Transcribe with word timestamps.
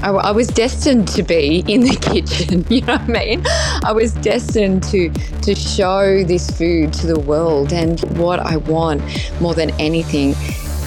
I, 0.00 0.10
I, 0.10 0.30
was 0.30 0.46
destined 0.46 1.08
to 1.08 1.22
be 1.22 1.64
in 1.66 1.82
the 1.82 1.96
kitchen. 2.00 2.64
You 2.78 2.82
know 2.82 2.94
what 2.94 3.02
I 3.02 3.06
mean? 3.06 3.42
I 3.82 3.92
was 3.92 4.12
destined 4.14 4.82
to 4.84 5.10
to 5.42 5.54
show 5.54 6.22
this 6.22 6.50
food 6.50 6.92
to 6.94 7.06
the 7.06 7.18
world. 7.18 7.72
And 7.72 8.00
what 8.18 8.40
I 8.40 8.58
want 8.58 9.02
more 9.40 9.54
than 9.54 9.70
anything 9.80 10.34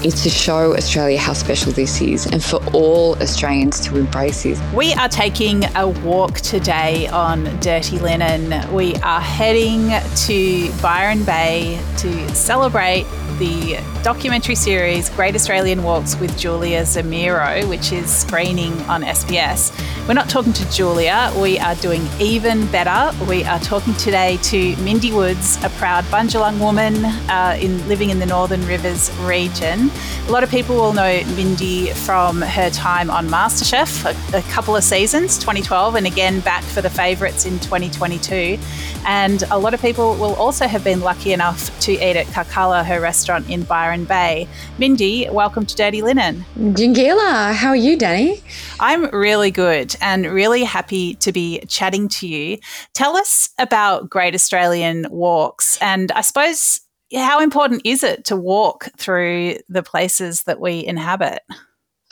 is 0.03 0.23
to 0.23 0.29
show 0.29 0.75
Australia 0.75 1.17
how 1.17 1.33
special 1.33 1.71
this 1.71 2.01
is 2.01 2.25
and 2.25 2.43
for 2.43 2.59
all 2.73 3.15
Australians 3.21 3.79
to 3.81 3.97
embrace 3.97 4.43
this. 4.43 4.59
We 4.73 4.94
are 4.94 5.10
taking 5.10 5.65
a 5.75 5.87
walk 6.03 6.39
today 6.41 7.07
on 7.07 7.43
Dirty 7.59 7.99
Linen. 7.99 8.73
We 8.73 8.96
are 8.97 9.21
heading 9.21 9.91
to 10.28 10.71
Byron 10.81 11.23
Bay 11.23 11.79
to 11.97 12.35
celebrate 12.35 13.05
the 13.37 13.79
documentary 14.03 14.55
series 14.55 15.09
Great 15.09 15.35
Australian 15.35 15.83
Walks 15.83 16.16
with 16.20 16.38
Julia 16.38 16.84
Zemiro, 16.84 17.67
which 17.67 17.91
is 17.91 18.09
screening 18.16 18.73
on 18.84 19.02
SBS. 19.02 19.71
We're 20.07 20.13
not 20.13 20.30
talking 20.30 20.53
to 20.53 20.71
Julia, 20.71 21.31
we 21.38 21.59
are 21.59 21.75
doing 21.75 22.08
even 22.20 22.66
better. 22.72 23.16
We 23.25 23.44
are 23.44 23.59
talking 23.59 23.94
today 23.95 24.38
to 24.44 24.75
Mindy 24.77 25.12
Woods, 25.12 25.58
a 25.63 25.70
proud 25.70 26.03
Bundjalung 26.05 26.59
woman 26.59 27.05
uh, 27.30 27.58
in 27.59 27.88
living 27.88 28.09
in 28.09 28.20
the 28.20 28.25
Northern 28.25 28.66
Rivers 28.66 29.12
region. 29.22 29.91
A 30.27 30.31
lot 30.31 30.44
of 30.44 30.50
people 30.50 30.75
will 30.75 30.94
know 30.94 31.23
Mindy 31.36 31.91
from 31.91 32.41
her 32.41 32.70
time 32.70 33.09
on 33.09 33.27
MasterChef, 33.27 34.05
a, 34.05 34.38
a 34.38 34.41
couple 34.44 34.75
of 34.75 34.84
seasons, 34.84 35.38
2012, 35.38 35.95
and 35.95 36.08
again 36.08 36.39
back 36.41 36.63
for 36.63 36.81
the 36.81 36.89
favourites 36.89 37.45
in 37.45 37.59
2022. 37.59 38.58
And 39.05 39.44
a 39.52 39.58
lot 39.58 39.73
of 39.73 39.81
people 39.81 40.16
will 40.16 40.36
also 40.36 40.67
have 40.67 40.84
been 40.84 41.02
lucky 41.02 41.34
enough 41.34 41.77
to 41.81 41.94
eat 41.94 42.16
at 42.16 42.27
Karkalla, 42.27 42.86
her 42.86 43.00
restaurant 43.00 43.30
in 43.38 43.63
Byron 43.63 44.05
Bay. 44.05 44.48
Mindy, 44.77 45.27
welcome 45.30 45.66
to 45.66 45.76
Dirty 45.76 46.02
Linen. 46.02 46.44
Jingila, 46.58 47.53
how 47.53 47.70
are 47.70 47.76
you, 47.76 47.98
Dani? 47.98 48.41
I'm 48.80 49.05
really 49.12 49.52
good 49.52 49.95
and 50.02 50.26
really 50.26 50.63
happy 50.63 51.16
to 51.16 51.31
be 51.31 51.59
chatting 51.67 52.08
to 52.09 52.27
you. 52.27 52.58
Tell 52.94 53.16
us 53.16 53.50
about 53.58 54.09
Great 54.09 54.36
Australian 54.36 55.06
Walks 55.09 55.78
and 55.81 56.11
I 56.11 56.22
suppose 56.22 56.81
how 57.16 57.41
important 57.41 57.81
is 57.86 58.03
it 58.03 58.25
to 58.25 58.36
walk 58.36 58.89
through 58.97 59.58
the 59.69 59.84
places 59.84 60.44
that 60.44 60.59
we 60.59 60.86
inhabit? 60.86 61.41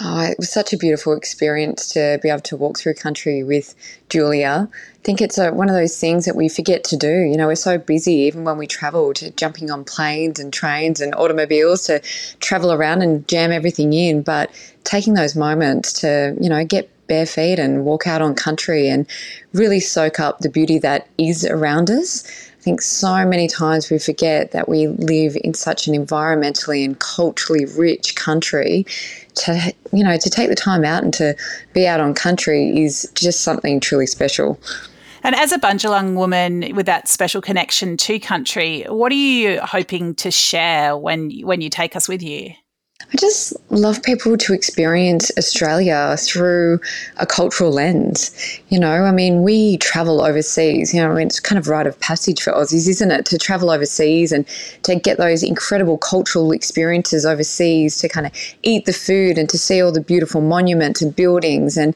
Oh, 0.02 0.22
it 0.22 0.38
was 0.38 0.50
such 0.50 0.72
a 0.72 0.78
beautiful 0.78 1.11
experience 1.11 1.89
to 1.89 2.19
be 2.23 2.30
able 2.30 2.39
to 2.42 2.55
walk 2.55 2.80
through 2.80 2.94
country 2.94 3.44
with 3.44 3.75
Julia. 4.08 4.69
I 4.72 4.97
think 5.03 5.19
it's 5.19 5.38
a, 5.38 5.52
one 5.52 5.67
of 5.67 5.75
those 5.75 6.00
things 6.00 6.23
that 6.23 6.38
we 6.38 6.47
forget 6.47 6.86
to 6.86 6.95
do. 6.95 7.11
You 7.11 7.36
know, 7.36 7.47
we're 7.47 7.56
so 7.56 7.78
busy, 7.78 8.14
even 8.14 8.45
when 8.45 8.58
we 8.58 8.66
travel, 8.66 9.14
to 9.16 9.30
jumping 9.31 9.69
on 9.69 9.83
planes 9.83 10.39
and 10.39 10.53
trains 10.53 11.02
and 11.02 11.14
automobiles 11.16 11.83
to 11.83 12.00
travel 12.39 12.72
around 12.72 13.02
and 13.02 13.28
jam 13.28 13.52
everything 13.52 13.91
in. 13.91 14.22
But 14.22 14.52
taking 14.86 15.16
those 15.16 15.36
moments 15.36 15.91
to, 16.00 16.34
you 16.39 16.47
know, 16.47 16.63
get 16.63 16.89
bare 17.08 17.25
feet 17.25 17.59
and 17.59 17.84
walk 17.84 18.08
out 18.08 18.22
on 18.22 18.36
country 18.36 18.88
and 18.88 19.06
really 19.52 19.81
soak 19.81 20.17
up 20.22 20.39
the 20.39 20.50
beauty 20.50 20.80
that 20.80 21.08
is 21.17 21.44
around 21.44 21.89
us 21.89 22.50
I 22.59 22.61
think 22.61 22.81
so 22.81 23.25
many 23.25 23.47
times 23.47 23.89
we 23.89 24.00
forget 24.00 24.52
that 24.52 24.67
we 24.67 24.88
live 24.88 25.38
in 25.45 25.53
such 25.53 25.88
an 25.88 25.94
environmentally 25.94 26.84
and 26.84 27.00
culturally 27.00 27.63
rich 27.63 28.16
country. 28.16 28.86
To 29.39 29.73
you 29.93 30.03
know, 30.03 30.17
to 30.17 30.29
take 30.29 30.49
the 30.49 30.55
time 30.55 30.83
out 30.83 31.03
and 31.03 31.13
to 31.13 31.35
be 31.73 31.87
out 31.87 31.99
on 31.99 32.13
country 32.13 32.83
is 32.83 33.09
just 33.13 33.41
something 33.41 33.79
truly 33.79 34.05
special. 34.05 34.59
And 35.23 35.35
as 35.35 35.51
a 35.51 35.57
Bundjalung 35.57 36.15
woman 36.15 36.75
with 36.75 36.85
that 36.85 37.07
special 37.07 37.41
connection 37.41 37.97
to 37.97 38.19
country, 38.19 38.83
what 38.87 39.11
are 39.11 39.15
you 39.15 39.59
hoping 39.61 40.15
to 40.15 40.31
share 40.31 40.97
when 40.97 41.31
when 41.41 41.61
you 41.61 41.69
take 41.69 41.95
us 41.95 42.07
with 42.07 42.23
you? 42.23 42.53
I 43.02 43.17
just 43.17 43.53
love 43.72 44.03
people 44.03 44.36
to 44.38 44.53
experience 44.53 45.31
Australia 45.38 46.17
through 46.19 46.80
a 47.17 47.25
cultural 47.25 47.72
lens. 47.72 48.30
You 48.67 48.78
know, 48.78 49.06
I 49.06 49.11
mean, 49.11 49.41
we 49.41 49.78
travel 49.78 50.22
overseas. 50.22 50.94
You 50.94 51.02
know, 51.02 51.11
I 51.11 51.16
mean, 51.16 51.28
it's 51.28 51.39
kind 51.39 51.58
of 51.58 51.69
rite 51.69 51.88
of 51.88 51.97
passage 52.02 52.41
for 52.41 52.52
Aussies, 52.52 52.89
isn't 52.89 53.09
it? 53.09 53.25
To 53.28 53.38
travel 53.38 53.72
overseas 53.72 54.33
and 54.33 54.45
to 54.84 54.96
get 54.96 55.18
those 55.18 55.44
incredible 55.44 55.97
cultural 55.97 56.51
experiences 56.51 57.25
overseas, 57.25 57.97
to 58.00 58.09
kind 58.09 58.28
of 58.28 58.34
eat 58.63 58.85
the 58.85 58.94
food 58.94 59.38
and 59.38 59.50
to 59.50 59.57
see 59.57 59.81
all 59.81 59.94
the 59.94 60.02
beautiful 60.02 60.41
monuments 60.41 61.02
and 61.02 61.16
buildings. 61.16 61.78
And 61.78 61.96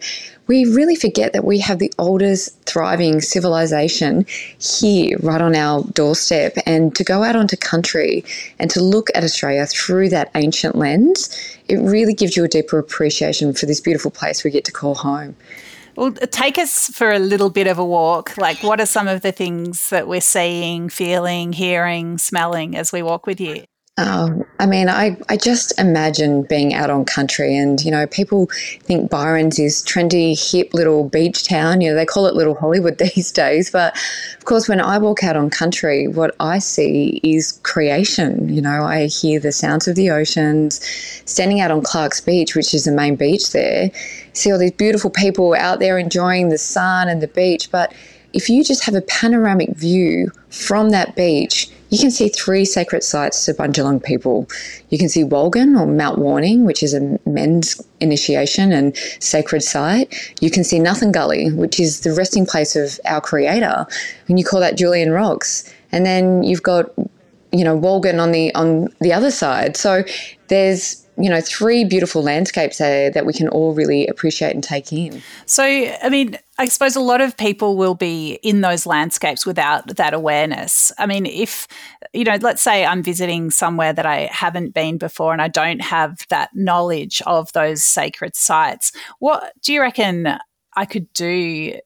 we 0.53 0.65
really 0.65 0.95
forget 0.95 1.33
that 1.33 1.45
we 1.45 1.57
have 1.57 1.79
the 1.79 1.91
oldest 1.97 2.63
thriving 2.65 3.21
civilization 3.21 4.23
here, 4.59 5.17
right 5.23 5.41
on 5.41 5.55
our 5.55 5.81
doorstep. 5.93 6.53
And 6.67 6.95
to 6.95 7.03
go 7.03 7.23
out 7.23 7.35
onto 7.35 7.57
country 7.57 8.23
and 8.59 8.69
to 8.69 8.79
look 8.79 9.09
at 9.15 9.23
Australia 9.23 9.65
through 9.65 10.09
that 10.09 10.29
ancient 10.35 10.75
lens, 10.75 11.35
it 11.67 11.77
really 11.77 12.13
gives 12.13 12.37
you 12.37 12.43
a 12.43 12.47
deeper 12.47 12.77
appreciation 12.77 13.51
for 13.55 13.65
this 13.65 13.81
beautiful 13.81 14.11
place 14.11 14.43
we 14.43 14.51
get 14.51 14.63
to 14.65 14.71
call 14.71 14.93
home. 14.93 15.35
Well, 15.95 16.13
uh, 16.21 16.27
take 16.29 16.59
us 16.59 16.87
for 16.89 17.11
a 17.11 17.17
little 17.17 17.49
bit 17.49 17.65
of 17.65 17.79
a 17.79 17.85
walk. 17.85 18.37
Like, 18.37 18.61
what 18.61 18.79
are 18.79 18.85
some 18.85 19.07
of 19.07 19.21
the 19.21 19.31
things 19.31 19.89
that 19.89 20.07
we're 20.07 20.21
seeing, 20.21 20.87
feeling, 20.87 21.53
hearing, 21.53 22.19
smelling 22.19 22.77
as 22.77 22.91
we 22.91 23.01
walk 23.01 23.25
with 23.25 23.41
you? 23.41 23.63
Um, 23.97 24.43
I 24.59 24.65
mean, 24.65 24.89
I, 24.89 25.15
I 25.29 25.37
just 25.37 25.79
imagine 25.79 26.43
being 26.43 26.73
out 26.73 26.89
on 26.89 27.05
country, 27.05 27.55
and 27.55 27.79
you 27.79 27.91
know, 27.91 28.07
people 28.07 28.47
think 28.81 29.11
Byron's 29.11 29.59
is 29.59 29.83
trendy, 29.83 30.33
hip 30.33 30.73
little 30.73 31.07
beach 31.07 31.47
town. 31.47 31.79
You 31.79 31.91
know, 31.91 31.95
they 31.95 32.05
call 32.05 32.25
it 32.25 32.33
Little 32.33 32.55
Hollywood 32.55 32.97
these 33.15 33.31
days. 33.31 33.69
But 33.69 33.95
of 34.35 34.45
course, 34.45 34.67
when 34.67 34.81
I 34.81 34.97
walk 34.97 35.23
out 35.23 35.35
on 35.35 35.51
country, 35.51 36.07
what 36.07 36.35
I 36.39 36.57
see 36.57 37.19
is 37.23 37.59
creation. 37.61 38.49
You 38.49 38.63
know, 38.63 38.83
I 38.83 39.05
hear 39.05 39.39
the 39.39 39.51
sounds 39.51 39.87
of 39.87 39.95
the 39.95 40.09
oceans. 40.09 40.83
Standing 41.25 41.61
out 41.61 41.69
on 41.69 41.83
Clark's 41.83 42.19
Beach, 42.19 42.55
which 42.55 42.73
is 42.73 42.85
the 42.85 42.91
main 42.91 43.15
beach 43.15 43.51
there, 43.51 43.91
see 44.33 44.51
all 44.51 44.57
these 44.57 44.71
beautiful 44.71 45.11
people 45.11 45.53
out 45.53 45.77
there 45.77 45.99
enjoying 45.99 46.49
the 46.49 46.57
sun 46.57 47.09
and 47.09 47.21
the 47.21 47.27
beach. 47.27 47.69
But 47.69 47.93
if 48.33 48.49
you 48.49 48.63
just 48.63 48.83
have 48.85 48.95
a 48.95 49.01
panoramic 49.01 49.75
view 49.75 50.31
from 50.49 50.89
that 50.89 51.15
beach, 51.15 51.69
you 51.93 51.99
can 51.99 52.09
see 52.09 52.27
three 52.27 52.65
sacred 52.65 53.03
sites 53.03 53.45
to 53.45 53.53
Bundjalung 53.53 54.03
people. 54.03 54.49
You 54.89 54.97
can 54.97 55.09
see 55.09 55.23
Wolgan 55.23 55.79
or 55.79 55.85
Mount 55.85 56.17
Warning, 56.17 56.65
which 56.65 56.81
is 56.81 56.95
a 56.95 57.19
men's 57.27 57.79
initiation 57.99 58.71
and 58.71 58.97
sacred 59.19 59.61
site. 59.61 60.11
You 60.41 60.49
can 60.49 60.63
see 60.63 60.79
Nguthungulli, 60.79 61.55
which 61.55 61.79
is 61.79 61.99
the 61.99 62.11
resting 62.11 62.47
place 62.47 62.75
of 62.75 62.99
our 63.05 63.21
creator, 63.21 63.85
and 64.27 64.39
you 64.39 64.43
call 64.43 64.59
that 64.61 64.75
Julian 64.75 65.11
Rocks. 65.11 65.71
And 65.91 66.03
then 66.03 66.41
you've 66.41 66.63
got, 66.63 66.89
you 67.51 67.63
know, 67.63 67.79
Wolgan 67.79 68.19
on 68.19 68.31
the 68.31 68.53
on 68.55 68.87
the 68.99 69.13
other 69.13 69.29
side. 69.29 69.77
So 69.77 70.03
there's 70.47 71.03
you 71.15 71.29
know, 71.29 71.41
three 71.41 71.85
beautiful 71.85 72.23
landscapes 72.23 72.79
there 72.79 73.11
that 73.11 73.23
we 73.23 73.33
can 73.33 73.47
all 73.49 73.75
really 73.75 74.07
appreciate 74.07 74.55
and 74.55 74.63
take 74.63 74.91
in. 74.91 75.21
So, 75.45 75.63
I 75.63 76.09
mean, 76.09 76.39
I 76.59 76.65
suppose 76.65 76.95
a 76.95 77.01
lot 77.01 77.19
of 77.19 77.35
people 77.35 77.77
will 77.77 77.95
be 77.95 78.33
in 78.43 78.61
those 78.61 78.85
landscapes 78.85 79.45
without 79.45 79.95
that 79.95 80.13
awareness. 80.13 80.91
I 80.99 81.07
mean, 81.07 81.25
if, 81.25 81.67
you 82.13 82.23
know, 82.23 82.37
let's 82.41 82.61
say 82.61 82.85
I'm 82.85 83.01
visiting 83.01 83.49
somewhere 83.49 83.91
that 83.91 84.05
I 84.05 84.29
haven't 84.31 84.73
been 84.75 84.99
before 84.99 85.33
and 85.33 85.41
I 85.41 85.47
don't 85.47 85.81
have 85.81 86.25
that 86.29 86.51
knowledge 86.53 87.23
of 87.25 87.51
those 87.53 87.83
sacred 87.83 88.35
sites, 88.35 88.91
what 89.17 89.53
do 89.63 89.73
you 89.73 89.81
reckon 89.81 90.37
I 90.75 90.85
could 90.85 91.11
do 91.13 91.79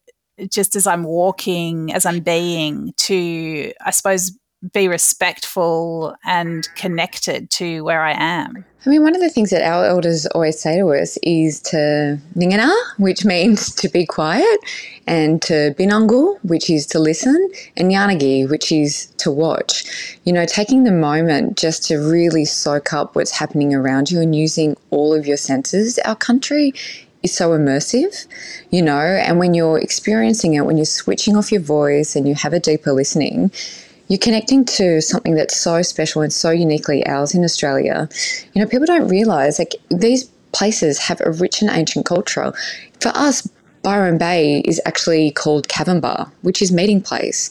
just 0.49 0.75
as 0.75 0.85
I'm 0.85 1.03
walking, 1.03 1.93
as 1.93 2.05
I'm 2.05 2.19
being 2.19 2.93
to, 2.97 3.71
I 3.85 3.91
suppose, 3.91 4.37
be 4.73 4.87
respectful 4.87 6.15
and 6.25 6.67
connected 6.75 7.49
to 7.51 7.83
where 7.83 8.03
I 8.03 8.13
am. 8.13 8.65
I 8.85 8.89
mean, 8.89 9.03
one 9.03 9.15
of 9.15 9.21
the 9.21 9.29
things 9.29 9.49
that 9.49 9.63
our 9.63 9.85
elders 9.85 10.25
always 10.27 10.59
say 10.59 10.77
to 10.77 10.87
us 10.93 11.17
is 11.21 11.59
to 11.63 12.17
ningana, 12.37 12.73
which 12.97 13.25
means 13.25 13.73
to 13.81 13.89
be 13.89 14.05
quiet, 14.05 14.59
and 15.05 15.41
to 15.41 15.75
binangu, 15.77 16.37
which 16.43 16.69
is 16.69 16.85
to 16.87 16.99
listen, 16.99 17.49
and 17.75 17.91
yanagi, 17.91 18.49
which 18.49 18.71
is 18.71 19.07
to 19.17 19.29
watch. 19.29 20.17
You 20.23 20.31
know, 20.31 20.45
taking 20.45 20.83
the 20.83 20.91
moment 20.91 21.57
just 21.57 21.83
to 21.87 21.97
really 21.97 22.45
soak 22.45 22.93
up 22.93 23.15
what's 23.15 23.31
happening 23.31 23.73
around 23.73 24.09
you 24.09 24.21
and 24.21 24.33
using 24.33 24.77
all 24.89 25.13
of 25.13 25.27
your 25.27 25.37
senses. 25.37 25.99
Our 26.05 26.15
country 26.15 26.73
is 27.23 27.33
so 27.33 27.49
immersive, 27.49 28.27
you 28.69 28.81
know, 28.81 28.99
and 28.99 29.39
when 29.39 29.53
you're 29.53 29.79
experiencing 29.79 30.53
it, 30.53 30.65
when 30.65 30.77
you're 30.77 30.85
switching 30.85 31.35
off 31.35 31.51
your 31.51 31.61
voice 31.61 32.15
and 32.15 32.27
you 32.27 32.35
have 32.35 32.53
a 32.53 32.59
deeper 32.59 32.93
listening, 32.93 33.51
you're 34.07 34.17
connecting 34.17 34.65
to 34.65 35.01
something 35.01 35.35
that's 35.35 35.55
so 35.55 35.81
special 35.81 36.21
and 36.21 36.31
so 36.31 36.49
uniquely 36.49 37.05
ours 37.05 37.35
in 37.35 37.43
Australia. 37.43 38.07
You 38.53 38.61
know, 38.61 38.67
people 38.67 38.85
don't 38.85 39.07
realize 39.07 39.59
like 39.59 39.75
these 39.89 40.25
places 40.53 40.97
have 40.99 41.21
a 41.21 41.31
rich 41.31 41.61
and 41.61 41.69
ancient 41.69 42.05
culture. 42.05 42.53
For 42.99 43.09
us, 43.09 43.47
Byron 43.83 44.17
Bay 44.17 44.59
is 44.65 44.81
actually 44.85 45.31
called 45.31 45.67
Bar, 46.01 46.31
which 46.41 46.61
is 46.61 46.71
meeting 46.71 47.01
place. 47.01 47.49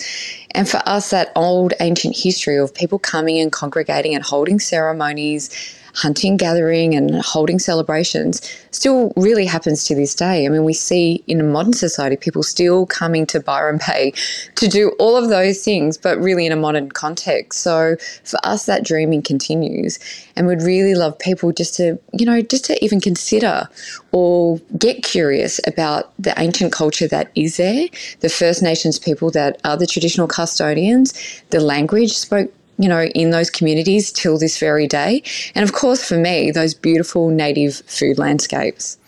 And 0.50 0.68
for 0.68 0.82
us, 0.86 1.10
that 1.10 1.32
old 1.34 1.72
ancient 1.80 2.16
history 2.16 2.58
of 2.58 2.74
people 2.74 2.98
coming 2.98 3.38
and 3.38 3.50
congregating 3.52 4.14
and 4.14 4.24
holding 4.24 4.58
ceremonies, 4.58 5.50
hunting, 5.96 6.36
gathering, 6.36 6.94
and 6.94 7.22
holding 7.22 7.58
celebrations 7.58 8.40
still 8.70 9.12
really 9.16 9.46
happens 9.46 9.84
to 9.84 9.94
this 9.94 10.14
day. 10.14 10.44
I 10.44 10.48
mean, 10.48 10.64
we 10.64 10.74
see 10.74 11.24
in 11.26 11.40
a 11.40 11.44
modern 11.44 11.72
society 11.72 12.16
people 12.16 12.42
still 12.42 12.86
coming 12.86 13.26
to 13.26 13.40
Byron 13.40 13.80
Bay 13.86 14.12
to 14.56 14.68
do 14.68 14.90
all 14.98 15.16
of 15.16 15.30
those 15.30 15.64
things, 15.64 15.96
but 15.96 16.18
really 16.18 16.46
in 16.46 16.52
a 16.52 16.56
modern 16.56 16.90
context. 16.90 17.60
So 17.60 17.96
for 18.24 18.38
us, 18.44 18.66
that 18.66 18.84
dreaming 18.84 19.22
continues. 19.22 19.98
And 20.36 20.46
we'd 20.46 20.62
really 20.62 20.94
love 20.94 21.18
people 21.18 21.52
just 21.52 21.74
to, 21.76 21.98
you 22.12 22.26
know, 22.26 22.42
just 22.42 22.66
to 22.66 22.84
even 22.84 23.00
consider 23.00 23.68
or 24.12 24.58
get 24.78 25.02
curious 25.02 25.60
about 25.66 26.12
the 26.18 26.38
ancient 26.38 26.72
culture 26.72 27.08
that 27.08 27.30
is 27.34 27.56
there, 27.56 27.88
the 28.20 28.28
First 28.28 28.62
Nations 28.62 28.98
people 28.98 29.30
that 29.30 29.60
are 29.64 29.76
the 29.76 29.86
traditional 29.86 30.28
custodians, 30.28 31.14
the 31.50 31.60
language 31.60 32.12
spoke 32.16 32.52
you 32.78 32.88
know, 32.88 33.04
in 33.14 33.30
those 33.30 33.50
communities 33.50 34.12
till 34.12 34.38
this 34.38 34.58
very 34.58 34.86
day. 34.86 35.22
And 35.54 35.62
of 35.62 35.72
course, 35.72 36.06
for 36.06 36.18
me, 36.18 36.50
those 36.50 36.74
beautiful 36.74 37.30
native 37.30 37.76
food 37.86 38.18
landscapes. 38.18 38.98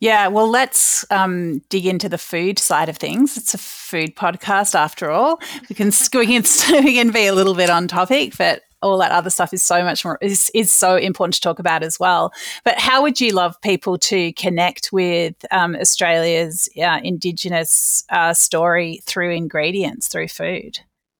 Yeah, 0.00 0.28
well, 0.28 0.48
let's 0.48 1.04
um, 1.10 1.58
dig 1.68 1.84
into 1.84 2.08
the 2.08 2.16
food 2.16 2.58
side 2.58 2.88
of 2.88 2.96
things. 2.96 3.36
It's 3.36 3.52
a 3.52 3.58
food 3.58 4.16
podcast, 4.16 4.74
after 4.74 5.10
all. 5.10 5.40
We 5.68 5.74
can 5.74 5.92
we 6.14 6.26
can, 6.26 6.44
we 6.84 6.94
can 6.94 7.10
be 7.10 7.26
a 7.26 7.34
little 7.34 7.54
bit 7.54 7.68
on 7.68 7.86
topic, 7.86 8.34
but 8.38 8.62
all 8.82 8.96
that 8.96 9.12
other 9.12 9.28
stuff 9.28 9.52
is 9.52 9.62
so 9.62 9.84
much 9.84 10.04
more 10.06 10.16
is, 10.22 10.50
is 10.54 10.70
so 10.70 10.96
important 10.96 11.34
to 11.34 11.40
talk 11.42 11.58
about 11.58 11.82
as 11.82 12.00
well. 12.00 12.32
But 12.64 12.78
how 12.78 13.02
would 13.02 13.20
you 13.20 13.32
love 13.32 13.60
people 13.60 13.98
to 13.98 14.32
connect 14.32 14.90
with 14.90 15.34
um, 15.50 15.76
Australia's 15.76 16.66
uh, 16.78 17.00
Indigenous 17.04 18.04
uh, 18.08 18.32
story 18.32 19.00
through 19.04 19.32
ingredients, 19.32 20.08
through 20.08 20.28
food? 20.28 20.78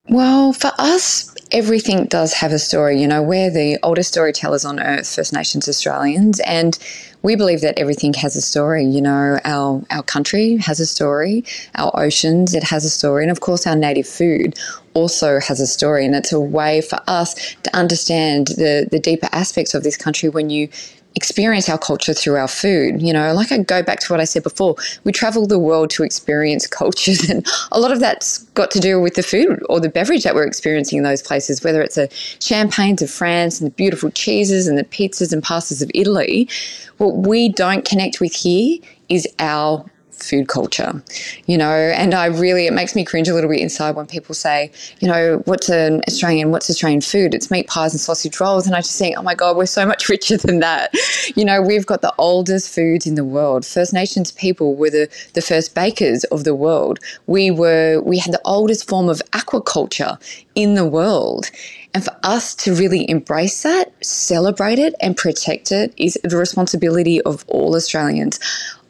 Well, 0.09 0.53
for 0.53 0.73
us, 0.79 1.33
everything 1.53 2.07
does 2.07 2.33
have 2.33 2.53
a 2.53 2.59
story. 2.59 3.01
You 3.01 3.07
know, 3.07 3.23
we're 3.23 3.51
the 3.51 3.79
oldest 3.83 4.11
storytellers 4.11 4.65
on 4.65 4.81
earth, 4.81 5.15
First 5.15 5.33
Nations 5.33 5.69
Australians, 5.69 6.41
and 6.41 6.79
we 7.23 7.37
believe 7.37 7.61
that 7.61 7.79
everything 7.79 8.15
has 8.15 8.35
a 8.35 8.41
story. 8.41 8.85
You 8.85 9.03
know, 9.03 9.39
our 9.45 9.83
our 9.91 10.03
country 10.03 10.57
has 10.57 10.81
a 10.81 10.87
story, 10.87 11.45
our 11.75 11.93
oceans, 11.95 12.55
it 12.55 12.65
has 12.65 12.85
a 12.85 12.91
story, 12.91 13.23
and 13.25 13.31
of 13.31 13.41
course, 13.41 13.67
our 13.67 13.77
native 13.77 14.09
food 14.09 14.59
also 14.95 15.39
has 15.39 15.61
a 15.61 15.67
story. 15.67 16.07
And 16.07 16.15
it's 16.15 16.33
a 16.33 16.41
way 16.41 16.81
for 16.81 16.99
us 17.07 17.55
to 17.63 17.77
understand 17.77 18.49
the 18.49 18.89
the 18.91 18.99
deeper 18.99 19.29
aspects 19.33 19.75
of 19.75 19.83
this 19.85 19.97
country 19.99 20.29
when 20.29 20.51
you 20.51 20.71
experience 21.17 21.69
our 21.69 21.79
culture 21.79 22.15
through 22.15 22.37
our 22.37 22.49
food. 22.49 23.03
You 23.03 23.13
know, 23.13 23.33
like 23.35 23.53
I 23.53 23.59
go 23.59 23.83
back 23.83 24.01
to 24.01 24.13
what 24.13 24.21
I 24.21 24.25
said 24.25 24.43
before, 24.43 24.77
we 25.05 25.13
travel 25.13 25.47
the 25.47 25.59
world 25.59 25.91
to 25.91 26.03
experience 26.03 26.67
cultures, 26.81 27.29
and 27.29 27.47
a 27.73 27.81
lot 27.81 27.93
of 27.93 28.01
that's 28.01 28.39
got 28.55 28.71
to 28.73 28.81
do 28.81 29.01
with 29.01 29.15
the 29.15 29.23
food 29.23 29.63
or 29.69 29.81
the 29.81 29.89
beverage 29.89 30.25
that 30.25 30.35
we're 30.35 30.47
experiencing 30.47 30.99
in 30.99 31.05
those 31.05 31.23
places, 31.23 31.63
whether 31.63 31.83
it's 31.83 31.97
the 31.97 32.09
champagnes 32.41 33.03
of 33.03 33.11
France 33.11 33.61
and 33.61 33.71
the 33.71 33.75
beautiful 33.75 34.11
cheeses 34.11 34.67
and 34.67 34.79
the 34.79 34.85
pizzas 34.85 35.33
and 35.33 35.43
pastas 35.43 35.83
of 35.83 35.91
Italy. 35.95 36.49
What 36.99 37.17
we 37.17 37.49
don't 37.49 37.85
connect 37.85 38.21
with 38.21 38.35
here 38.35 38.79
is 39.09 39.27
our 39.39 39.85
food 40.23 40.49
culture, 40.49 41.03
you 41.47 41.57
know, 41.59 41.71
and 41.71 42.15
I 42.15 42.27
really, 42.27 42.67
it 42.67 42.73
makes 42.73 42.95
me 42.95 43.05
cringe 43.05 43.29
a 43.29 43.35
little 43.35 43.51
bit 43.51 43.61
inside 43.61 43.97
when 43.97 44.07
people 44.07 44.35
say, 44.35 44.71
you 45.01 45.09
know, 45.09 45.43
what's 45.45 45.69
an 45.69 46.03
Australian, 46.09 46.51
what's 46.51 46.71
Australian 46.71 47.01
food? 47.01 47.35
It's 47.35 47.51
meat 47.51 47.69
pies 47.69 47.93
and 47.93 48.01
sausage 48.01 48.39
rolls. 48.41 48.67
And 48.67 48.75
I 48.75 48.81
just 48.81 48.99
think, 48.99 49.17
oh 49.19 49.23
my 49.23 49.35
God, 49.35 49.57
we're 49.57 49.67
so 49.67 49.87
much 49.87 50.09
richer 50.09 50.37
than 50.37 50.61
that. 50.61 50.95
You 51.35 51.45
know, 51.45 51.61
we've 51.63 51.87
got 51.87 52.03
the 52.03 52.15
oldest 52.19 52.75
foods 52.75 53.07
in 53.07 53.15
the 53.15 53.25
world. 53.25 53.65
First 53.65 53.93
Nations 53.93 54.33
people 54.33 54.75
were 54.75 54.91
the, 54.91 55.09
the 55.35 55.43
first 55.43 55.75
bakers 55.75 56.25
of 56.25 56.45
the 56.45 56.55
world. 56.55 56.99
We 57.27 57.51
were, 57.51 58.01
we 58.03 58.19
had 58.19 58.33
the 58.33 58.41
oldest 58.45 58.89
form 58.89 59.09
of 59.09 59.23
aquaculture 59.33 60.19
in 60.55 60.75
the 60.75 60.87
world. 60.87 61.51
And 61.93 62.05
for 62.05 62.17
us 62.23 62.55
to 62.57 62.75
really 62.75 63.09
embrace 63.11 63.63
that, 63.63 63.93
celebrate 64.05 64.79
it, 64.79 64.95
and 65.01 65.17
protect 65.17 65.73
it 65.73 65.93
is 65.97 66.19
the 66.23 66.37
responsibility 66.37 67.21
of 67.23 67.45
all 67.49 67.75
Australians. 67.75 68.39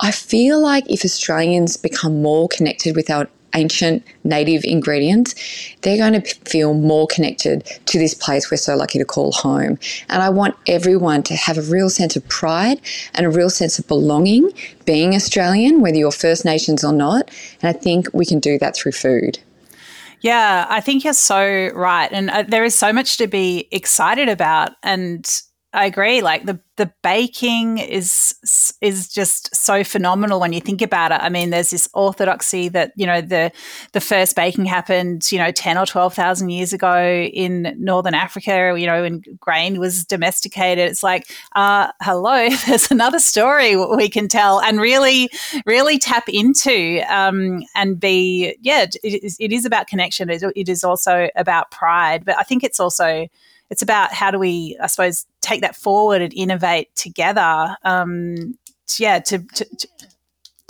I 0.00 0.11
feel 0.11 0.61
like 0.61 0.85
if 0.91 1.05
Australians 1.05 1.76
become 1.76 2.23
more 2.23 2.49
connected 2.49 2.97
with 2.97 3.11
our 3.11 3.29
ancient 3.55 4.05
native 4.25 4.64
ingredients, 4.64 5.35
they're 5.82 5.97
going 5.97 6.20
to 6.20 6.35
feel 6.49 6.75
more 6.75 7.06
connected 7.06 7.64
to 7.87 7.99
this 7.99 8.14
place 8.14 8.50
we're 8.50 8.56
so 8.56 8.76
lucky 8.76 8.99
to 8.99 9.05
call 9.05 9.32
home. 9.32 9.79
And 10.08 10.23
I 10.23 10.31
want 10.31 10.56
everyone 10.67 11.23
to 11.25 11.35
have 11.35 11.58
a 11.58 11.62
real 11.62 11.91
sense 11.91 12.17
of 12.17 12.26
pride 12.29 12.81
and 13.14 13.26
a 13.26 13.31
real 13.31 13.50
sense 13.50 13.79
of 13.79 13.87
belonging 13.88 14.50
being 14.85 15.14
Australian, 15.14 15.81
whether 15.81 15.97
you're 15.97 16.12
First 16.12 16.44
Nations 16.44 16.85
or 16.85 16.93
not. 16.93 17.31
And 17.61 17.69
I 17.69 17.79
think 17.79 18.08
we 18.12 18.25
can 18.25 18.41
do 18.41 18.58
that 18.58 18.76
through 18.76 18.93
food. 18.93 19.38
Yeah, 20.20 20.67
I 20.69 20.81
think 20.81 21.05
you're 21.05 21.14
so 21.14 21.70
right. 21.75 22.11
And 22.12 22.31
uh, 22.31 22.44
there 22.46 22.64
is 22.64 22.75
so 22.75 22.93
much 22.93 23.17
to 23.19 23.26
be 23.26 23.69
excited 23.70 24.29
about. 24.29 24.73
And 24.82 25.26
I 25.72 25.84
agree. 25.84 26.20
Like 26.20 26.46
the 26.46 26.58
the 26.76 26.93
baking 27.02 27.78
is 27.78 28.34
is 28.81 29.08
just 29.08 29.55
so 29.55 29.84
phenomenal 29.84 30.40
when 30.40 30.52
you 30.52 30.61
think 30.61 30.82
about 30.82 31.12
it. 31.12 31.20
I 31.22 31.28
mean, 31.28 31.50
there's 31.50 31.70
this 31.70 31.88
orthodoxy 31.94 32.69
that 32.70 32.93
you 32.96 33.06
know 33.06 33.20
the 33.20 33.52
the 33.93 34.00
first 34.00 34.34
baking 34.34 34.64
happened 34.64 35.31
you 35.31 35.38
know 35.38 35.52
ten 35.52 35.78
or 35.78 35.87
twelve 35.87 36.12
thousand 36.12 36.50
years 36.50 36.72
ago 36.72 37.00
in 37.00 37.76
northern 37.78 38.14
Africa. 38.14 38.75
You 38.76 38.87
know, 38.87 39.02
when 39.02 39.22
grain 39.38 39.78
was 39.78 40.05
domesticated. 40.05 40.90
It's 40.90 41.05
like, 41.05 41.31
uh, 41.55 41.93
hello, 42.02 42.49
there's 42.67 42.90
another 42.90 43.20
story 43.20 43.76
we 43.76 44.08
can 44.08 44.26
tell 44.26 44.61
and 44.61 44.81
really 44.81 45.31
really 45.67 46.00
tap 46.00 46.28
into 46.28 47.00
um, 47.08 47.62
and 47.76 48.00
be 48.00 48.56
yeah. 48.61 48.87
It 49.05 49.22
is, 49.22 49.37
it 49.38 49.52
is 49.52 49.64
about 49.64 49.87
connection. 49.87 50.31
It 50.31 50.69
is 50.69 50.82
also 50.82 51.28
about 51.37 51.70
pride, 51.70 52.25
but 52.25 52.37
I 52.38 52.43
think 52.43 52.64
it's 52.64 52.81
also 52.81 53.28
it's 53.70 53.82
about 53.82 54.12
how 54.12 54.31
do 54.31 54.38
we, 54.38 54.76
I 54.82 54.87
suppose, 54.87 55.26
take 55.40 55.61
that 55.62 55.76
forward 55.76 56.22
and 56.22 56.32
innovate 56.34 56.94
together. 56.96 57.76
Um, 57.84 58.58
yeah, 58.99 59.20
to, 59.20 59.38
to, 59.38 59.64
to 59.64 59.88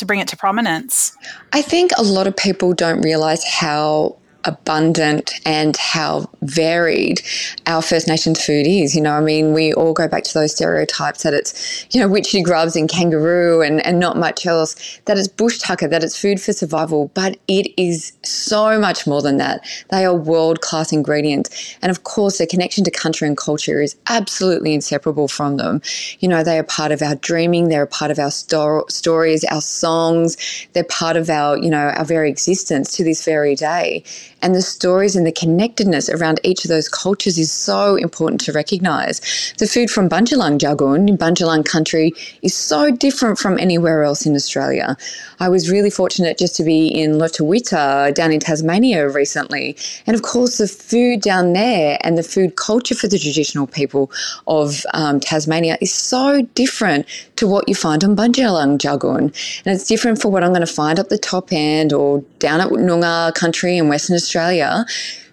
to 0.00 0.06
bring 0.06 0.18
it 0.18 0.28
to 0.28 0.36
prominence? 0.36 1.16
I 1.52 1.62
think 1.62 1.92
a 1.96 2.02
lot 2.02 2.26
of 2.26 2.36
people 2.36 2.72
don't 2.74 3.00
realize 3.02 3.44
how 3.44 4.16
abundant 4.44 5.32
and 5.44 5.76
how 5.76 6.28
varied 6.42 7.20
our 7.66 7.82
First 7.82 8.08
Nations 8.08 8.44
food 8.44 8.66
is. 8.66 8.94
You 8.94 9.02
know, 9.02 9.12
I 9.12 9.20
mean, 9.20 9.52
we 9.52 9.72
all 9.74 9.92
go 9.92 10.08
back 10.08 10.24
to 10.24 10.34
those 10.34 10.54
stereotypes 10.54 11.22
that 11.22 11.34
it's, 11.34 11.86
you 11.90 12.00
know, 12.00 12.08
witchetty 12.08 12.42
grubs 12.42 12.76
and 12.76 12.88
kangaroo 12.88 13.62
and, 13.62 13.84
and 13.86 13.98
not 13.98 14.16
much 14.16 14.46
else, 14.46 15.00
that 15.04 15.18
it's 15.18 15.28
bush 15.28 15.58
tucker, 15.58 15.88
that 15.88 16.02
it's 16.02 16.18
food 16.18 16.40
for 16.40 16.52
survival, 16.52 17.10
but 17.14 17.38
it 17.48 17.72
is 17.76 18.12
so 18.22 18.78
much 18.78 19.06
more 19.06 19.22
than 19.22 19.36
that. 19.38 19.64
They 19.90 20.04
are 20.04 20.14
world 20.14 20.60
class 20.60 20.92
ingredients. 20.92 21.76
And 21.82 21.90
of 21.90 22.04
course, 22.04 22.38
the 22.38 22.46
connection 22.46 22.84
to 22.84 22.90
country 22.90 23.28
and 23.28 23.36
culture 23.36 23.80
is 23.80 23.96
absolutely 24.08 24.74
inseparable 24.74 25.28
from 25.28 25.56
them. 25.56 25.82
You 26.20 26.28
know, 26.28 26.42
they 26.42 26.58
are 26.58 26.64
part 26.64 26.92
of 26.92 27.02
our 27.02 27.16
dreaming, 27.16 27.68
they're 27.68 27.82
a 27.82 27.86
part 27.86 28.10
of 28.10 28.18
our 28.18 28.30
sto- 28.30 28.84
stories, 28.88 29.44
our 29.44 29.60
songs, 29.60 30.36
they're 30.72 30.84
part 30.84 31.16
of 31.16 31.28
our, 31.28 31.56
you 31.56 31.70
know, 31.70 31.88
our 31.90 32.04
very 32.04 32.30
existence 32.30 32.92
to 32.96 33.04
this 33.04 33.24
very 33.24 33.54
day 33.54 34.04
and 34.42 34.54
the 34.54 34.62
stories 34.62 35.16
and 35.16 35.26
the 35.26 35.32
connectedness 35.32 36.08
around 36.08 36.40
each 36.42 36.64
of 36.64 36.68
those 36.68 36.88
cultures 36.88 37.38
is 37.38 37.52
so 37.52 37.96
important 37.96 38.40
to 38.42 38.52
recognize. 38.52 39.20
The 39.58 39.66
food 39.66 39.90
from 39.90 40.08
Bundjalung 40.08 40.58
Jagun 40.58 41.08
in 41.08 41.18
Bundjalung 41.18 41.64
country 41.64 42.12
is 42.42 42.54
so 42.54 42.90
different 42.90 43.38
from 43.38 43.58
anywhere 43.58 44.02
else 44.02 44.26
in 44.26 44.34
Australia. 44.34 44.96
I 45.38 45.48
was 45.48 45.70
really 45.70 45.90
fortunate 45.90 46.38
just 46.38 46.56
to 46.56 46.64
be 46.64 46.88
in 46.88 47.12
Lutruwita 47.12 48.14
down 48.14 48.32
in 48.32 48.40
Tasmania 48.40 49.08
recently. 49.08 49.76
And 50.06 50.14
of 50.14 50.22
course, 50.22 50.58
the 50.58 50.68
food 50.68 51.20
down 51.20 51.52
there 51.52 51.98
and 52.02 52.16
the 52.16 52.22
food 52.22 52.56
culture 52.56 52.94
for 52.94 53.08
the 53.08 53.18
traditional 53.18 53.66
people 53.66 54.10
of 54.46 54.84
um, 54.94 55.20
Tasmania 55.20 55.76
is 55.80 55.92
so 55.92 56.42
different 56.54 57.06
to 57.36 57.46
what 57.46 57.68
you 57.68 57.74
find 57.74 58.04
on 58.04 58.16
Bundjalung 58.16 58.78
Jagun. 58.78 59.32
And 59.64 59.74
it's 59.74 59.86
different 59.86 60.20
for 60.20 60.30
what 60.30 60.42
I'm 60.42 60.50
going 60.50 60.66
to 60.66 60.66
find 60.66 60.98
up 60.98 61.08
the 61.08 61.18
top 61.18 61.52
end 61.52 61.92
or 61.92 62.20
down 62.38 62.60
at 62.60 62.68
Noongar 62.68 63.34
country 63.34 63.76
in 63.76 63.88
Western 63.88 64.16
Australia 64.16 64.29
Australia 64.30 64.84